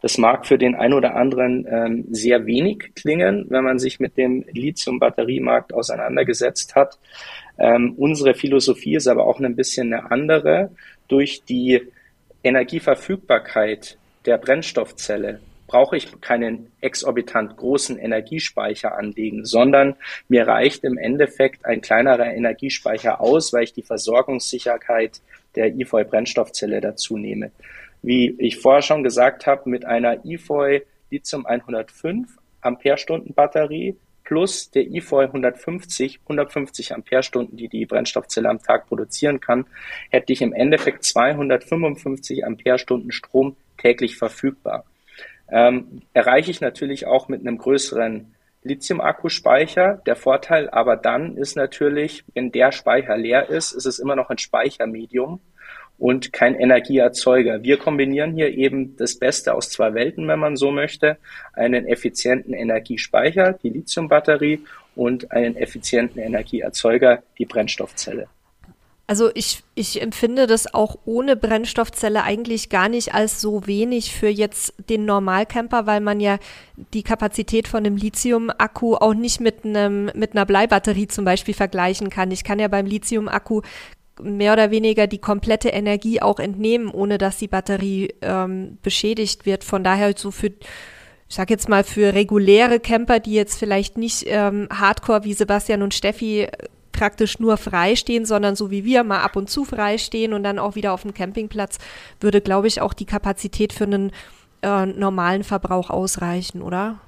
[0.02, 4.18] Das mag für den einen oder anderen ähm, sehr wenig klingen, wenn man sich mit
[4.18, 6.98] dem Lithium-Batteriemarkt auseinandergesetzt hat.
[7.58, 10.70] Ähm, unsere Philosophie ist aber auch ein bisschen eine andere.
[11.08, 11.80] Durch die
[12.44, 15.40] Energieverfügbarkeit der Brennstoffzelle
[15.72, 19.96] brauche ich keinen exorbitant großen Energiespeicher anlegen, sondern
[20.28, 25.22] mir reicht im Endeffekt ein kleinerer Energiespeicher aus, weil ich die Versorgungssicherheit
[25.54, 27.52] der EFOI-Brennstoffzelle dazu nehme.
[28.02, 32.28] Wie ich vorher schon gesagt habe, mit einer EFOI Lithium 105
[32.60, 39.64] Ampere-Stunden Batterie plus der EFOI 150, 150 Ampere-Stunden, die die Brennstoffzelle am Tag produzieren kann,
[40.10, 44.84] hätte ich im Endeffekt 255 Ampere-Stunden Strom täglich verfügbar
[45.52, 48.34] ähm, erreiche ich natürlich auch mit einem größeren
[48.64, 50.02] Lithium-Akkuspeicher.
[50.06, 54.30] Der Vorteil aber dann ist natürlich, wenn der Speicher leer ist, ist es immer noch
[54.30, 55.40] ein Speichermedium
[55.98, 57.62] und kein Energieerzeuger.
[57.62, 61.18] Wir kombinieren hier eben das Beste aus zwei Welten, wenn man so möchte.
[61.52, 68.28] Einen effizienten Energiespeicher, die Lithiumbatterie, und einen effizienten Energieerzeuger, die Brennstoffzelle.
[69.12, 74.30] Also ich, ich empfinde das auch ohne Brennstoffzelle eigentlich gar nicht als so wenig für
[74.30, 76.38] jetzt den Normalcamper, weil man ja
[76.94, 82.08] die Kapazität von einem Lithium-Akku auch nicht mit einem mit einer Bleibatterie zum Beispiel vergleichen
[82.08, 82.30] kann.
[82.30, 83.60] Ich kann ja beim Lithium-Akku
[84.18, 89.62] mehr oder weniger die komplette Energie auch entnehmen, ohne dass die Batterie ähm, beschädigt wird.
[89.62, 90.52] Von daher so für
[91.28, 95.82] ich sag jetzt mal für reguläre Camper, die jetzt vielleicht nicht ähm, Hardcore wie Sebastian
[95.82, 96.48] und Steffi
[97.02, 100.76] praktisch nur freistehen, sondern so wie wir mal ab und zu freistehen und dann auch
[100.76, 101.78] wieder auf dem Campingplatz,
[102.20, 104.12] würde, glaube ich, auch die Kapazität für einen
[104.62, 107.00] äh, normalen Verbrauch ausreichen, oder?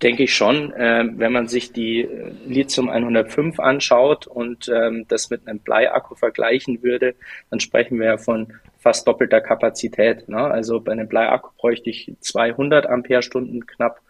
[0.00, 0.72] Denke ich schon.
[0.74, 6.14] Äh, wenn man sich die äh, Lithium 105 anschaut und ähm, das mit einem Bleiakku
[6.14, 7.16] vergleichen würde,
[7.50, 10.28] dann sprechen wir ja von fast doppelter Kapazität.
[10.28, 10.38] Ne?
[10.38, 14.03] Also bei einem Bleiakku bräuchte ich 200 Ampere-Stunden knapp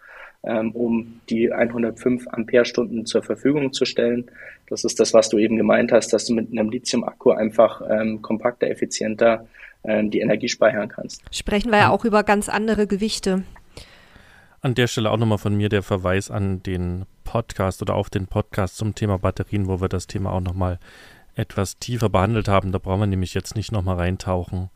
[0.73, 4.25] um die 105 Ampere-Stunden zur Verfügung zu stellen.
[4.67, 8.21] Das ist das, was du eben gemeint hast, dass du mit einem Lithium-Akku einfach ähm,
[8.21, 9.47] kompakter, effizienter
[9.83, 11.21] ähm, die Energie speichern kannst.
[11.31, 13.43] Sprechen wir ja auch über ganz andere Gewichte.
[14.61, 18.25] An der Stelle auch nochmal von mir der Verweis an den Podcast oder auf den
[18.25, 20.79] Podcast zum Thema Batterien, wo wir das Thema auch nochmal
[21.35, 22.71] etwas tiefer behandelt haben.
[22.71, 24.69] Da brauchen wir nämlich jetzt nicht nochmal reintauchen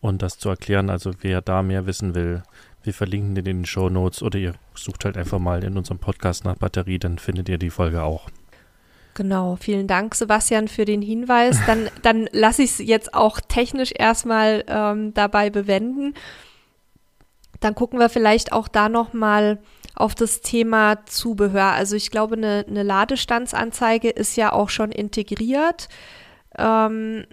[0.00, 0.90] und das zu erklären.
[0.90, 2.42] Also wer da mehr wissen will,
[2.84, 5.98] wir verlinken den in den Show Notes oder ihr sucht halt einfach mal in unserem
[5.98, 8.28] Podcast nach Batterie, dann findet ihr die Folge auch.
[9.14, 11.58] Genau, vielen Dank, Sebastian, für den Hinweis.
[11.66, 16.14] Dann, dann lasse ich es jetzt auch technisch erstmal ähm, dabei bewenden.
[17.60, 19.58] Dann gucken wir vielleicht auch da nochmal
[19.94, 21.72] auf das Thema Zubehör.
[21.72, 25.88] Also ich glaube, eine, eine Ladestandsanzeige ist ja auch schon integriert.
[26.58, 27.24] Ähm,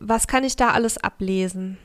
[0.00, 1.78] was kann ich da alles ablesen?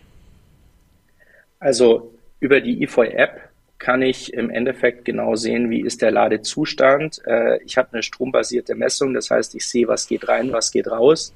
[1.60, 3.40] Also über die EFOI-App
[3.80, 7.22] kann ich im Endeffekt genau sehen, wie ist der Ladezustand.
[7.26, 10.88] Äh, ich habe eine strombasierte Messung, das heißt, ich sehe, was geht rein, was geht
[10.88, 11.34] raus.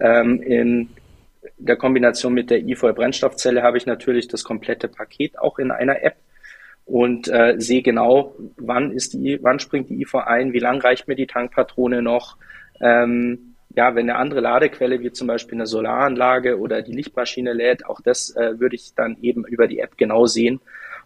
[0.00, 0.88] Ähm, in
[1.58, 6.16] der Kombination mit der EFOI-Brennstoffzelle habe ich natürlich das komplette Paket auch in einer App
[6.86, 11.08] und äh, sehe genau, wann ist die, wann springt die IFO ein, wie lang reicht
[11.08, 12.38] mir die Tankpatrone noch.
[12.80, 17.86] Ähm, ja, wenn eine andere Ladequelle wie zum Beispiel eine Solaranlage oder die Lichtmaschine lädt,
[17.86, 20.60] auch das äh, würde ich dann eben über die App genau sehen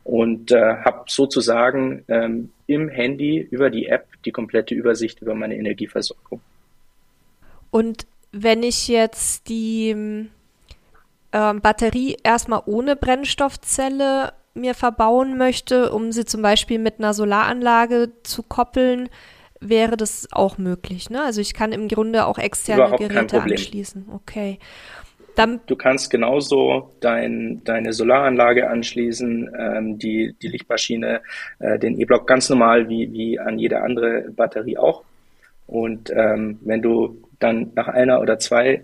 [0.05, 5.57] und äh, habe sozusagen ähm, im Handy über die App die komplette Übersicht über meine
[5.57, 6.40] Energieversorgung.
[7.70, 9.90] Und wenn ich jetzt die
[11.33, 18.11] ähm, Batterie erstmal ohne Brennstoffzelle mir verbauen möchte, um sie zum Beispiel mit einer Solaranlage
[18.22, 19.09] zu koppeln,
[19.62, 21.11] wäre das auch möglich.
[21.11, 21.22] Ne?
[21.22, 24.09] Also ich kann im Grunde auch externe Überhaupt Geräte anschließen.
[24.12, 24.59] Okay.
[25.35, 31.22] Dann du kannst genauso dein, deine Solaranlage anschließen, ähm, die, die Lichtmaschine,
[31.59, 35.05] äh, den E-Block ganz normal wie, wie an jede andere Batterie auch.
[35.66, 38.83] Und ähm, wenn du dann nach einer oder zwei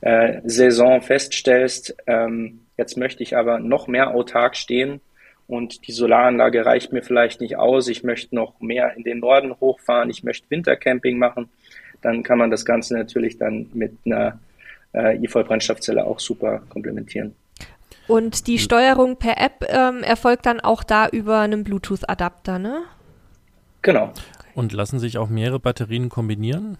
[0.00, 5.00] äh, Saison feststellst, ähm, jetzt möchte ich aber noch mehr autark stehen,
[5.46, 9.54] und die Solaranlage reicht mir vielleicht nicht aus, ich möchte noch mehr in den Norden
[9.60, 11.48] hochfahren, ich möchte Wintercamping machen,
[12.00, 14.38] dann kann man das Ganze natürlich dann mit einer
[14.92, 17.34] äh, E-Voll-Brennstoffzelle auch super komplementieren.
[18.06, 22.82] Und die Steuerung per App ähm, erfolgt dann auch da über einen Bluetooth-Adapter, ne?
[23.82, 24.12] Genau.
[24.54, 26.78] Und lassen sich auch mehrere Batterien kombinieren?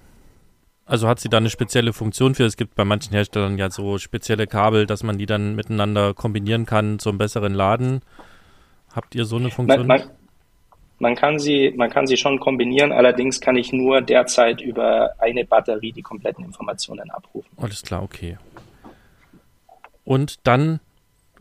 [0.87, 2.45] Also hat sie da eine spezielle Funktion für?
[2.45, 6.67] Es gibt bei manchen Herstellern ja so spezielle Kabel, dass man die dann miteinander kombinieren
[6.67, 8.03] kann zum besseren Laden.
[8.95, 9.87] Habt ihr so eine Funktion?
[9.87, 10.11] Man, man,
[10.99, 15.45] man, kann sie, man kann sie schon kombinieren, allerdings kann ich nur derzeit über eine
[15.45, 17.51] Batterie die kompletten Informationen abrufen.
[17.57, 18.39] Alles klar, okay.
[20.05, 20.81] Und dann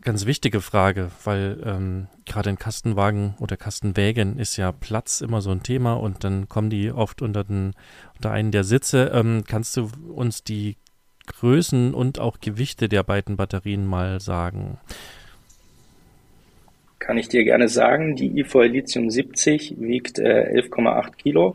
[0.04, 5.50] ganz wichtige Frage, weil ähm, gerade in Kastenwagen oder Kastenwägen ist ja Platz immer so
[5.50, 7.74] ein Thema und dann kommen die oft unter, den,
[8.16, 9.10] unter einen der Sitze.
[9.14, 10.76] Ähm, kannst du uns die
[11.26, 14.78] Größen und auch Gewichte der beiden Batterien mal sagen?
[17.04, 18.16] Kann ich dir gerne sagen.
[18.16, 21.54] Die IFOL Lithium 70 wiegt äh, 11,8 Kilo.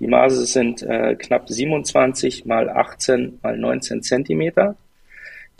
[0.00, 4.74] Die Maße sind äh, knapp 27 mal 18 mal 19 Zentimeter.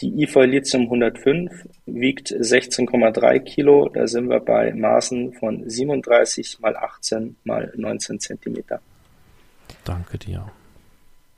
[0.01, 3.89] Die IFOL Lithium 105 wiegt 16,3 Kilo.
[3.91, 8.81] Da sind wir bei Maßen von 37 mal 18 mal 19 Zentimeter.
[9.85, 10.51] Danke dir.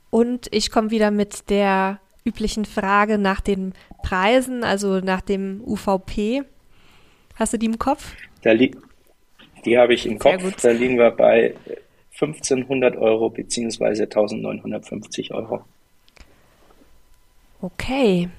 [0.09, 6.45] Und ich komme wieder mit der üblichen Frage nach den Preisen, also nach dem UVP.
[7.35, 8.15] Hast du die im Kopf?
[8.43, 8.71] Li
[9.65, 10.43] die habe ich im Sehr Kopf.
[10.43, 10.63] Gut.
[10.63, 11.55] Da liegen wir bei
[12.13, 14.03] 1500 Euro bzw.
[14.03, 15.63] 1950 Euro.
[17.61, 18.29] Okay.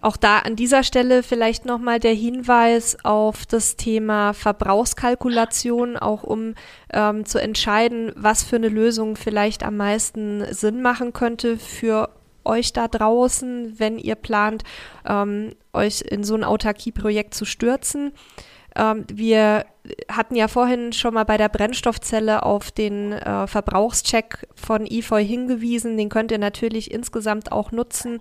[0.00, 6.54] Auch da an dieser Stelle vielleicht nochmal der Hinweis auf das Thema Verbrauchskalkulation, auch um
[6.92, 12.10] ähm, zu entscheiden, was für eine Lösung vielleicht am meisten Sinn machen könnte für
[12.44, 14.64] euch da draußen, wenn ihr plant,
[15.06, 18.12] ähm, euch in so ein Autarkie-Projekt zu stürzen.
[18.76, 19.66] Ähm, wir
[20.10, 25.96] hatten ja vorhin schon mal bei der Brennstoffzelle auf den äh, Verbrauchscheck von EFOI hingewiesen.
[25.96, 28.18] Den könnt ihr natürlich insgesamt auch nutzen.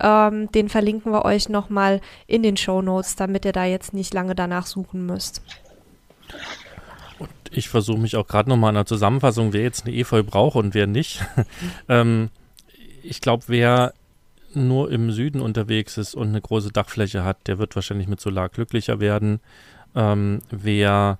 [0.00, 4.14] Ähm, den verlinken wir euch nochmal in den Show Notes, damit ihr da jetzt nicht
[4.14, 5.42] lange danach suchen müsst.
[7.18, 10.56] Und ich versuche mich auch gerade nochmal in der Zusammenfassung, wer jetzt eine EFOI braucht
[10.56, 11.22] und wer nicht.
[11.88, 12.30] ähm,
[13.02, 13.94] ich glaube, wer
[14.54, 18.48] nur im Süden unterwegs ist und eine große Dachfläche hat, der wird wahrscheinlich mit Solar
[18.48, 19.40] glücklicher werden.
[19.94, 21.18] Ähm, wer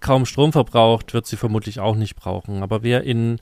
[0.00, 2.62] kaum Strom verbraucht, wird sie vermutlich auch nicht brauchen.
[2.62, 3.40] Aber wer in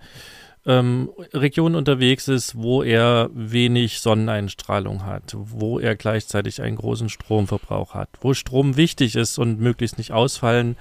[0.67, 7.95] ähm, Regionen unterwegs ist, wo er wenig Sonneneinstrahlung hat, wo er gleichzeitig einen großen Stromverbrauch
[7.95, 10.77] hat, wo Strom wichtig ist und möglichst nicht ausfallen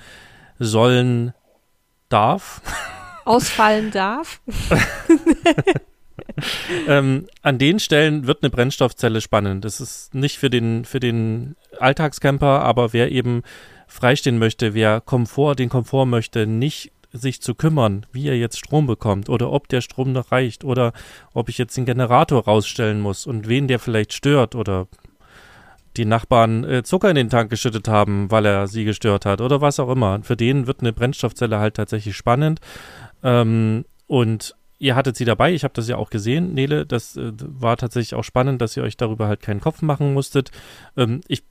[0.60, 1.34] sollen
[2.10, 2.62] darf.
[3.26, 4.42] Ausfallen darf.
[6.88, 9.66] ähm, an den Stellen wird eine Brennstoffzelle spannend.
[9.66, 13.44] Das ist nicht für den, für den Alltagscamper, aber wer eben
[13.88, 18.86] freistehen möchte, wer Komfort, den Komfort möchte, nicht sich zu kümmern, wie er jetzt Strom
[18.86, 20.94] bekommt oder ob der Strom noch reicht oder
[21.34, 24.88] ob ich jetzt den Generator rausstellen muss und wen der vielleicht stört oder
[25.98, 29.60] die Nachbarn äh, Zucker in den Tank geschüttet haben, weil er sie gestört hat oder
[29.60, 30.22] was auch immer.
[30.22, 32.60] Für den wird eine Brennstoffzelle halt tatsächlich spannend.
[33.24, 37.32] Ähm, und ihr hattet sie dabei, ich habe das ja auch gesehen, Nele, das äh,
[37.38, 40.52] war tatsächlich auch spannend, dass ihr euch darüber halt keinen Kopf machen musstet.
[40.98, 41.44] Ähm, ich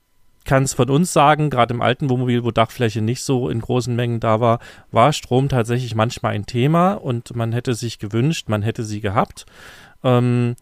[0.45, 3.95] kann es von uns sagen, gerade im alten Wohnmobil, wo Dachfläche nicht so in großen
[3.95, 4.61] Mengen da war,
[4.91, 9.45] war Strom tatsächlich manchmal ein Thema und man hätte sich gewünscht, man hätte sie gehabt.
[10.03, 10.57] Ähm,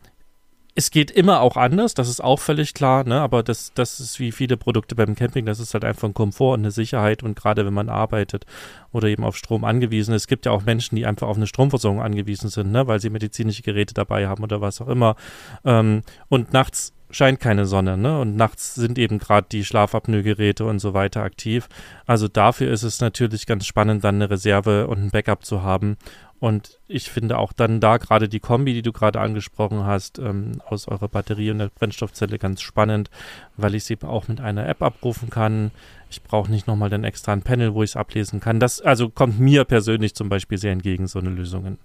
[0.76, 3.20] es geht immer auch anders, das ist auch völlig klar, ne?
[3.20, 6.52] aber das, das ist wie viele Produkte beim Camping, das ist halt einfach ein Komfort
[6.52, 8.44] und eine Sicherheit und gerade wenn man arbeitet
[8.92, 10.22] oder eben auf Strom angewiesen ist.
[10.22, 12.86] Es gibt ja auch Menschen, die einfach auf eine Stromversorgung angewiesen sind, ne?
[12.86, 15.16] weil sie medizinische Geräte dabei haben oder was auch immer.
[15.64, 18.20] Ähm, und nachts scheint keine Sonne, ne?
[18.20, 21.68] Und nachts sind eben gerade die Schlafapnoe-Geräte und so weiter aktiv.
[22.04, 25.96] Also dafür ist es natürlich ganz spannend, dann eine Reserve und ein Backup zu haben.
[26.38, 30.60] Und ich finde auch dann da gerade die Kombi, die du gerade angesprochen hast, ähm,
[30.66, 33.10] aus eurer Batterie und der Brennstoffzelle ganz spannend,
[33.56, 35.70] weil ich sie auch mit einer App abrufen kann.
[36.10, 38.60] Ich brauche nicht nochmal den extra Panel, wo ich es ablesen kann.
[38.60, 41.78] Das also kommt mir persönlich zum Beispiel sehr entgegen, so eine Lösung.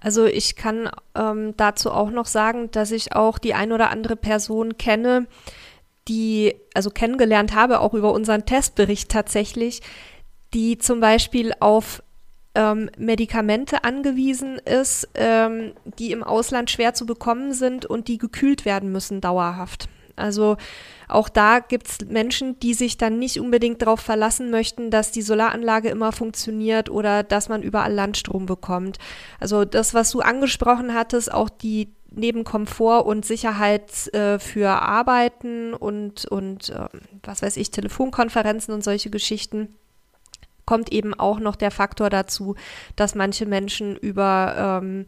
[0.00, 4.14] Also ich kann ähm, dazu auch noch sagen, dass ich auch die ein oder andere
[4.14, 5.26] Person kenne,
[6.06, 9.82] die, also kennengelernt habe, auch über unseren Testbericht tatsächlich,
[10.54, 12.02] die zum Beispiel auf
[12.58, 18.64] ähm, Medikamente angewiesen ist, ähm, die im Ausland schwer zu bekommen sind und die gekühlt
[18.64, 19.88] werden müssen dauerhaft.
[20.16, 20.56] Also
[21.06, 25.22] auch da gibt es Menschen, die sich dann nicht unbedingt darauf verlassen möchten, dass die
[25.22, 28.98] Solaranlage immer funktioniert oder dass man überall Landstrom bekommt.
[29.38, 35.74] Also das, was du angesprochen hattest, auch die neben Komfort und Sicherheit äh, für Arbeiten
[35.74, 36.88] und, und äh,
[37.22, 39.68] was weiß ich, Telefonkonferenzen und solche Geschichten
[40.68, 42.54] kommt eben auch noch der Faktor dazu,
[42.94, 45.06] dass manche Menschen über ähm,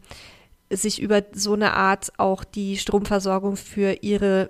[0.71, 4.49] sich über so eine Art auch die Stromversorgung für ihre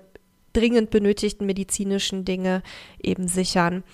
[0.54, 2.62] dringend benötigten medizinischen Dinge
[2.98, 3.84] eben sichern.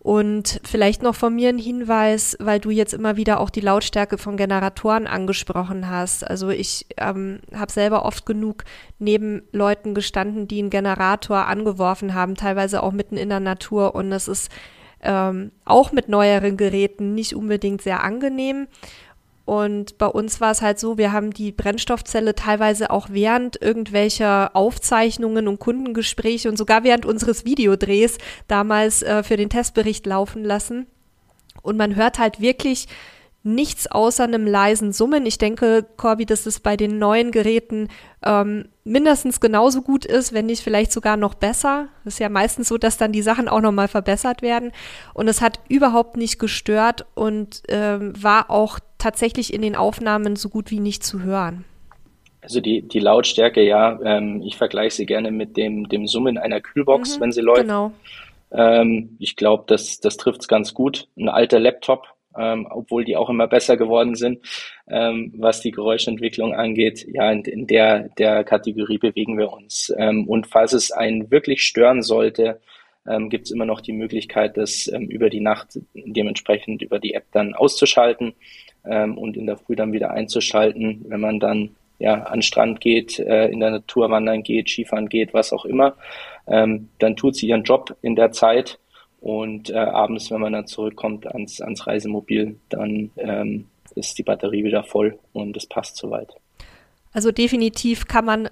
[0.00, 4.18] Und vielleicht noch von mir ein Hinweis, weil du jetzt immer wieder auch die Lautstärke
[4.18, 6.26] von Generatoren angesprochen hast.
[6.28, 8.64] Also ich ähm, habe selber oft genug
[8.98, 13.94] neben Leuten gestanden, die einen Generator angeworfen haben, teilweise auch mitten in der Natur.
[13.94, 14.50] Und es ist
[15.02, 18.66] ähm, auch mit neueren Geräten nicht unbedingt sehr angenehm.
[19.44, 24.54] Und bei uns war es halt so, wir haben die Brennstoffzelle teilweise auch während irgendwelcher
[24.54, 30.86] Aufzeichnungen und Kundengespräche und sogar während unseres Videodrehs damals äh, für den Testbericht laufen lassen.
[31.62, 32.86] Und man hört halt wirklich
[33.42, 35.24] nichts außer einem leisen Summen.
[35.24, 37.88] Ich denke, Corby, dass es bei den neuen Geräten
[38.24, 41.88] ähm, mindestens genauso gut ist, wenn nicht vielleicht sogar noch besser.
[42.04, 44.72] Es ist ja meistens so, dass dann die Sachen auch nochmal verbessert werden.
[45.14, 50.50] Und es hat überhaupt nicht gestört und ähm, war auch tatsächlich in den Aufnahmen so
[50.50, 51.64] gut wie nicht zu hören.
[52.42, 56.60] Also die, die Lautstärke, ja, ähm, ich vergleiche sie gerne mit dem, dem Summen einer
[56.60, 57.62] Kühlbox, mhm, wenn sie läuft.
[57.62, 57.92] Genau.
[58.50, 61.08] Ähm, ich glaube, das, das trifft es ganz gut.
[61.16, 62.06] Ein alter Laptop
[62.40, 64.40] ähm, obwohl die auch immer besser geworden sind,
[64.88, 67.06] ähm, was die Geräuschentwicklung angeht.
[67.12, 69.92] Ja, in, in der, der Kategorie bewegen wir uns.
[69.96, 72.60] Ähm, und falls es einen wirklich stören sollte,
[73.06, 77.14] ähm, gibt es immer noch die Möglichkeit, das ähm, über die Nacht dementsprechend über die
[77.14, 78.34] App dann auszuschalten
[78.84, 83.18] ähm, und in der Früh dann wieder einzuschalten, wenn man dann ja, an Strand geht,
[83.18, 85.96] äh, in der Natur wandern geht, Skifahren geht, was auch immer,
[86.46, 88.78] ähm, dann tut sie ihren Job in der Zeit
[89.20, 94.64] und äh, abends, wenn man dann zurückkommt ans, ans Reisemobil, dann ähm, ist die Batterie
[94.64, 96.34] wieder voll und es passt soweit.
[97.12, 98.48] Also definitiv kann man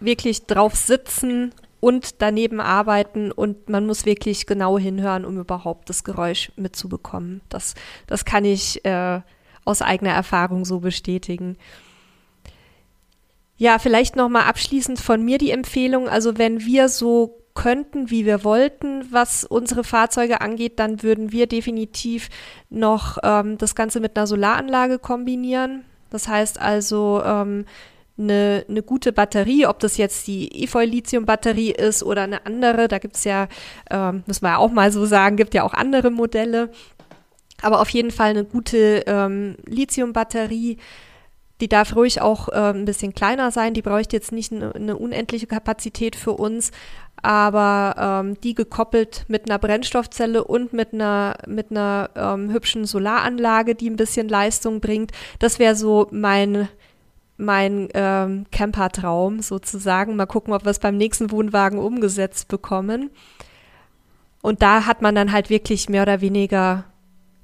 [0.00, 6.04] wirklich drauf sitzen und daneben arbeiten und man muss wirklich genau hinhören, um überhaupt das
[6.04, 7.40] Geräusch mitzubekommen.
[7.48, 7.74] Das,
[8.06, 9.20] das kann ich äh,
[9.64, 11.56] aus eigener Erfahrung so bestätigen.
[13.56, 16.08] Ja, vielleicht noch mal abschließend von mir die Empfehlung.
[16.08, 21.46] Also wenn wir so könnten, wie wir wollten, was unsere Fahrzeuge angeht, dann würden wir
[21.46, 22.30] definitiv
[22.70, 25.84] noch ähm, das Ganze mit einer Solaranlage kombinieren.
[26.08, 27.66] Das heißt also ähm,
[28.18, 33.16] eine, eine gute Batterie, ob das jetzt die EFOY-Lithium-Batterie ist oder eine andere, da gibt
[33.16, 33.46] es ja,
[33.90, 36.70] ähm, muss man ja auch mal so sagen, gibt ja auch andere Modelle.
[37.60, 40.78] Aber auf jeden Fall eine gute ähm, Lithium-Batterie.
[41.60, 43.74] Die darf ruhig auch äh, ein bisschen kleiner sein.
[43.74, 46.70] Die bräuchte jetzt nicht eine, eine unendliche Kapazität für uns,
[47.22, 53.74] aber ähm, die gekoppelt mit einer Brennstoffzelle und mit einer, mit einer ähm, hübschen Solaranlage,
[53.74, 55.12] die ein bisschen Leistung bringt.
[55.38, 56.68] Das wäre so mein,
[57.36, 60.16] mein ähm, Campertraum sozusagen.
[60.16, 63.10] Mal gucken, ob wir es beim nächsten Wohnwagen umgesetzt bekommen.
[64.42, 66.84] Und da hat man dann halt wirklich mehr oder weniger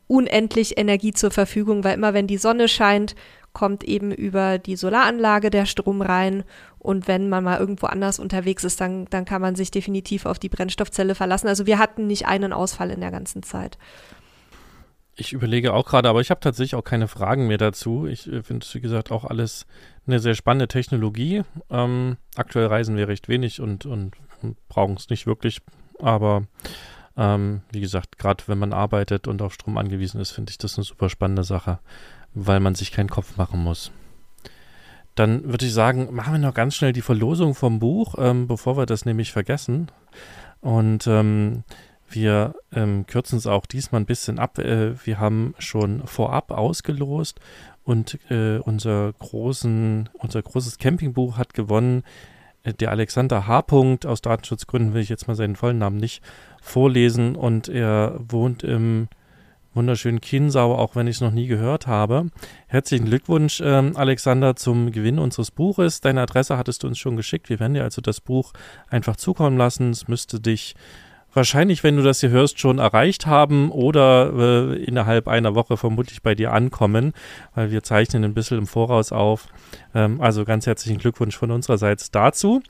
[0.09, 3.15] unendlich Energie zur Verfügung, weil immer wenn die Sonne scheint,
[3.53, 6.45] kommt eben über die Solaranlage der Strom rein
[6.87, 10.39] und wenn man mal irgendwo anders unterwegs ist, dann, dann kann man sich definitiv auf
[10.39, 11.49] die Brennstoffzelle verlassen.
[11.49, 13.77] Also wir hatten nicht einen Ausfall in der ganzen Zeit.
[15.17, 18.07] Ich überlege auch gerade, aber ich habe tatsächlich auch keine Fragen mehr dazu.
[18.07, 19.67] Ich äh, finde es, wie gesagt, auch alles
[20.07, 21.43] eine sehr spannende Technologie.
[21.71, 24.15] Ähm, aktuell reisen wir recht wenig und, und
[24.69, 25.63] brauchen es nicht wirklich.
[25.99, 26.45] Aber
[27.17, 30.79] ähm, wie gesagt, gerade wenn man arbeitet und auf Strom angewiesen ist, finde ich das
[30.79, 31.81] eine super spannende Sache,
[32.33, 33.91] weil man sich keinen Kopf machen muss.
[35.17, 38.77] Dann würde ich sagen, machen wir noch ganz schnell die Verlosung vom Buch, ähm, bevor
[38.77, 39.91] wir das nämlich vergessen.
[40.61, 41.65] Und ähm,
[42.09, 44.59] wir ähm, kürzen es auch diesmal ein bisschen ab.
[44.59, 47.41] Äh, wir haben schon vorab ausgelost
[47.83, 52.03] und äh, unser, großen, unser großes Campingbuch hat gewonnen.
[52.63, 53.65] Äh, der Alexander H.
[54.05, 56.23] aus Datenschutzgründen will ich jetzt mal seinen vollen Namen nicht
[56.61, 59.09] vorlesen und er wohnt im
[59.77, 62.27] wunderschönen Kinsau, auch wenn ich es noch nie gehört habe.
[62.67, 66.01] Herzlichen Glückwunsch, ähm, Alexander, zum Gewinn unseres Buches.
[66.01, 67.49] Deine Adresse hattest du uns schon geschickt.
[67.51, 68.53] Wir werden dir also das Buch
[68.89, 69.91] einfach zukommen lassen.
[69.91, 70.75] Es müsste dich
[71.37, 74.33] wahrscheinlich, wenn du das hier hörst, schon erreicht haben oder
[74.73, 77.13] äh, innerhalb einer Woche vermutlich bei dir ankommen,
[77.55, 79.49] weil wir zeichnen ein bisschen im Voraus auf.
[79.95, 82.63] Ähm, also ganz herzlichen Glückwunsch von unsererseits dazu.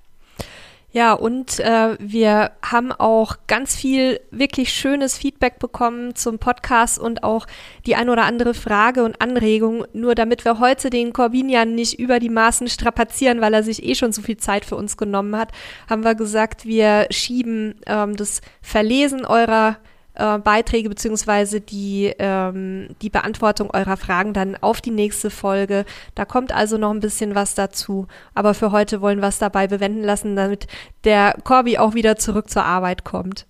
[0.97, 7.23] Ja, und äh, wir haben auch ganz viel wirklich schönes Feedback bekommen zum Podcast und
[7.23, 7.47] auch
[7.85, 9.85] die ein oder andere Frage und Anregung.
[9.93, 13.95] Nur damit wir heute den Corbinian nicht über die Maßen strapazieren, weil er sich eh
[13.95, 15.53] schon so viel Zeit für uns genommen hat,
[15.87, 19.77] haben wir gesagt, wir schieben ähm, das Verlesen eurer
[20.17, 25.85] äh, Beiträge beziehungsweise die, ähm, die Beantwortung eurer Fragen dann auf die nächste Folge.
[26.15, 28.07] Da kommt also noch ein bisschen was dazu.
[28.35, 30.67] Aber für heute wollen wir es dabei bewenden lassen, damit
[31.05, 33.47] der Corby auch wieder zurück zur Arbeit kommt.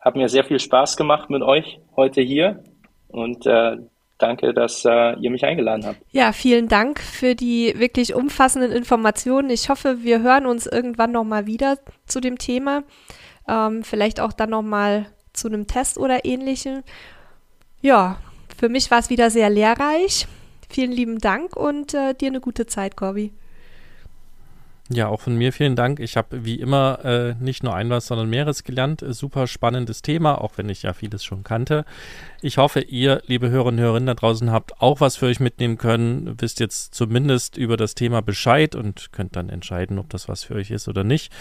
[0.00, 2.62] Hat mir sehr viel Spaß gemacht mit euch heute hier
[3.08, 3.76] und äh,
[4.18, 5.98] danke, dass äh, ihr mich eingeladen habt.
[6.10, 9.50] Ja, vielen Dank für die wirklich umfassenden Informationen.
[9.50, 12.84] Ich hoffe, wir hören uns irgendwann nochmal wieder zu dem Thema.
[13.48, 15.06] Ähm, vielleicht auch dann nochmal
[15.36, 16.82] zu einem Test oder ähnlichem.
[17.80, 18.18] Ja,
[18.56, 20.26] für mich war es wieder sehr lehrreich.
[20.68, 23.32] Vielen lieben Dank und äh, dir eine gute Zeit, Corby.
[24.88, 25.98] Ja, auch von mir vielen Dank.
[25.98, 29.04] Ich habe wie immer äh, nicht nur ein was, sondern mehres gelernt.
[29.08, 31.84] Super spannendes Thema, auch wenn ich ja vieles schon kannte.
[32.40, 35.76] Ich hoffe, ihr, liebe Hörerinnen und Hörer da draußen, habt auch was für euch mitnehmen
[35.76, 36.36] können.
[36.40, 40.54] Wisst jetzt zumindest über das Thema Bescheid und könnt dann entscheiden, ob das was für
[40.54, 41.32] euch ist oder nicht.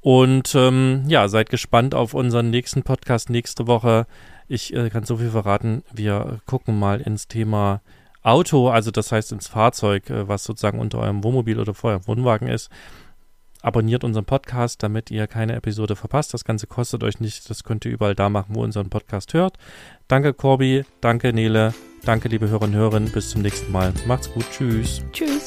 [0.00, 4.08] Und ähm, ja, seid gespannt auf unseren nächsten Podcast nächste Woche.
[4.48, 5.84] Ich äh, kann so viel verraten.
[5.92, 7.80] Wir gucken mal ins Thema
[8.22, 12.06] Auto, also das heißt ins Fahrzeug, äh, was sozusagen unter eurem Wohnmobil oder vor eurem
[12.06, 12.70] Wohnwagen ist.
[13.60, 16.32] Abonniert unseren Podcast, damit ihr keine Episode verpasst.
[16.32, 17.50] Das Ganze kostet euch nicht.
[17.50, 19.58] Das könnt ihr überall da machen, wo ihr unseren Podcast hört.
[20.06, 20.84] Danke, Corby.
[21.00, 21.74] Danke, Nele.
[22.04, 23.00] Danke, liebe Hörerinnen und Hörer.
[23.00, 23.92] Bis zum nächsten Mal.
[24.06, 24.44] Macht's gut.
[24.52, 25.02] Tschüss.
[25.12, 25.37] Tschüss.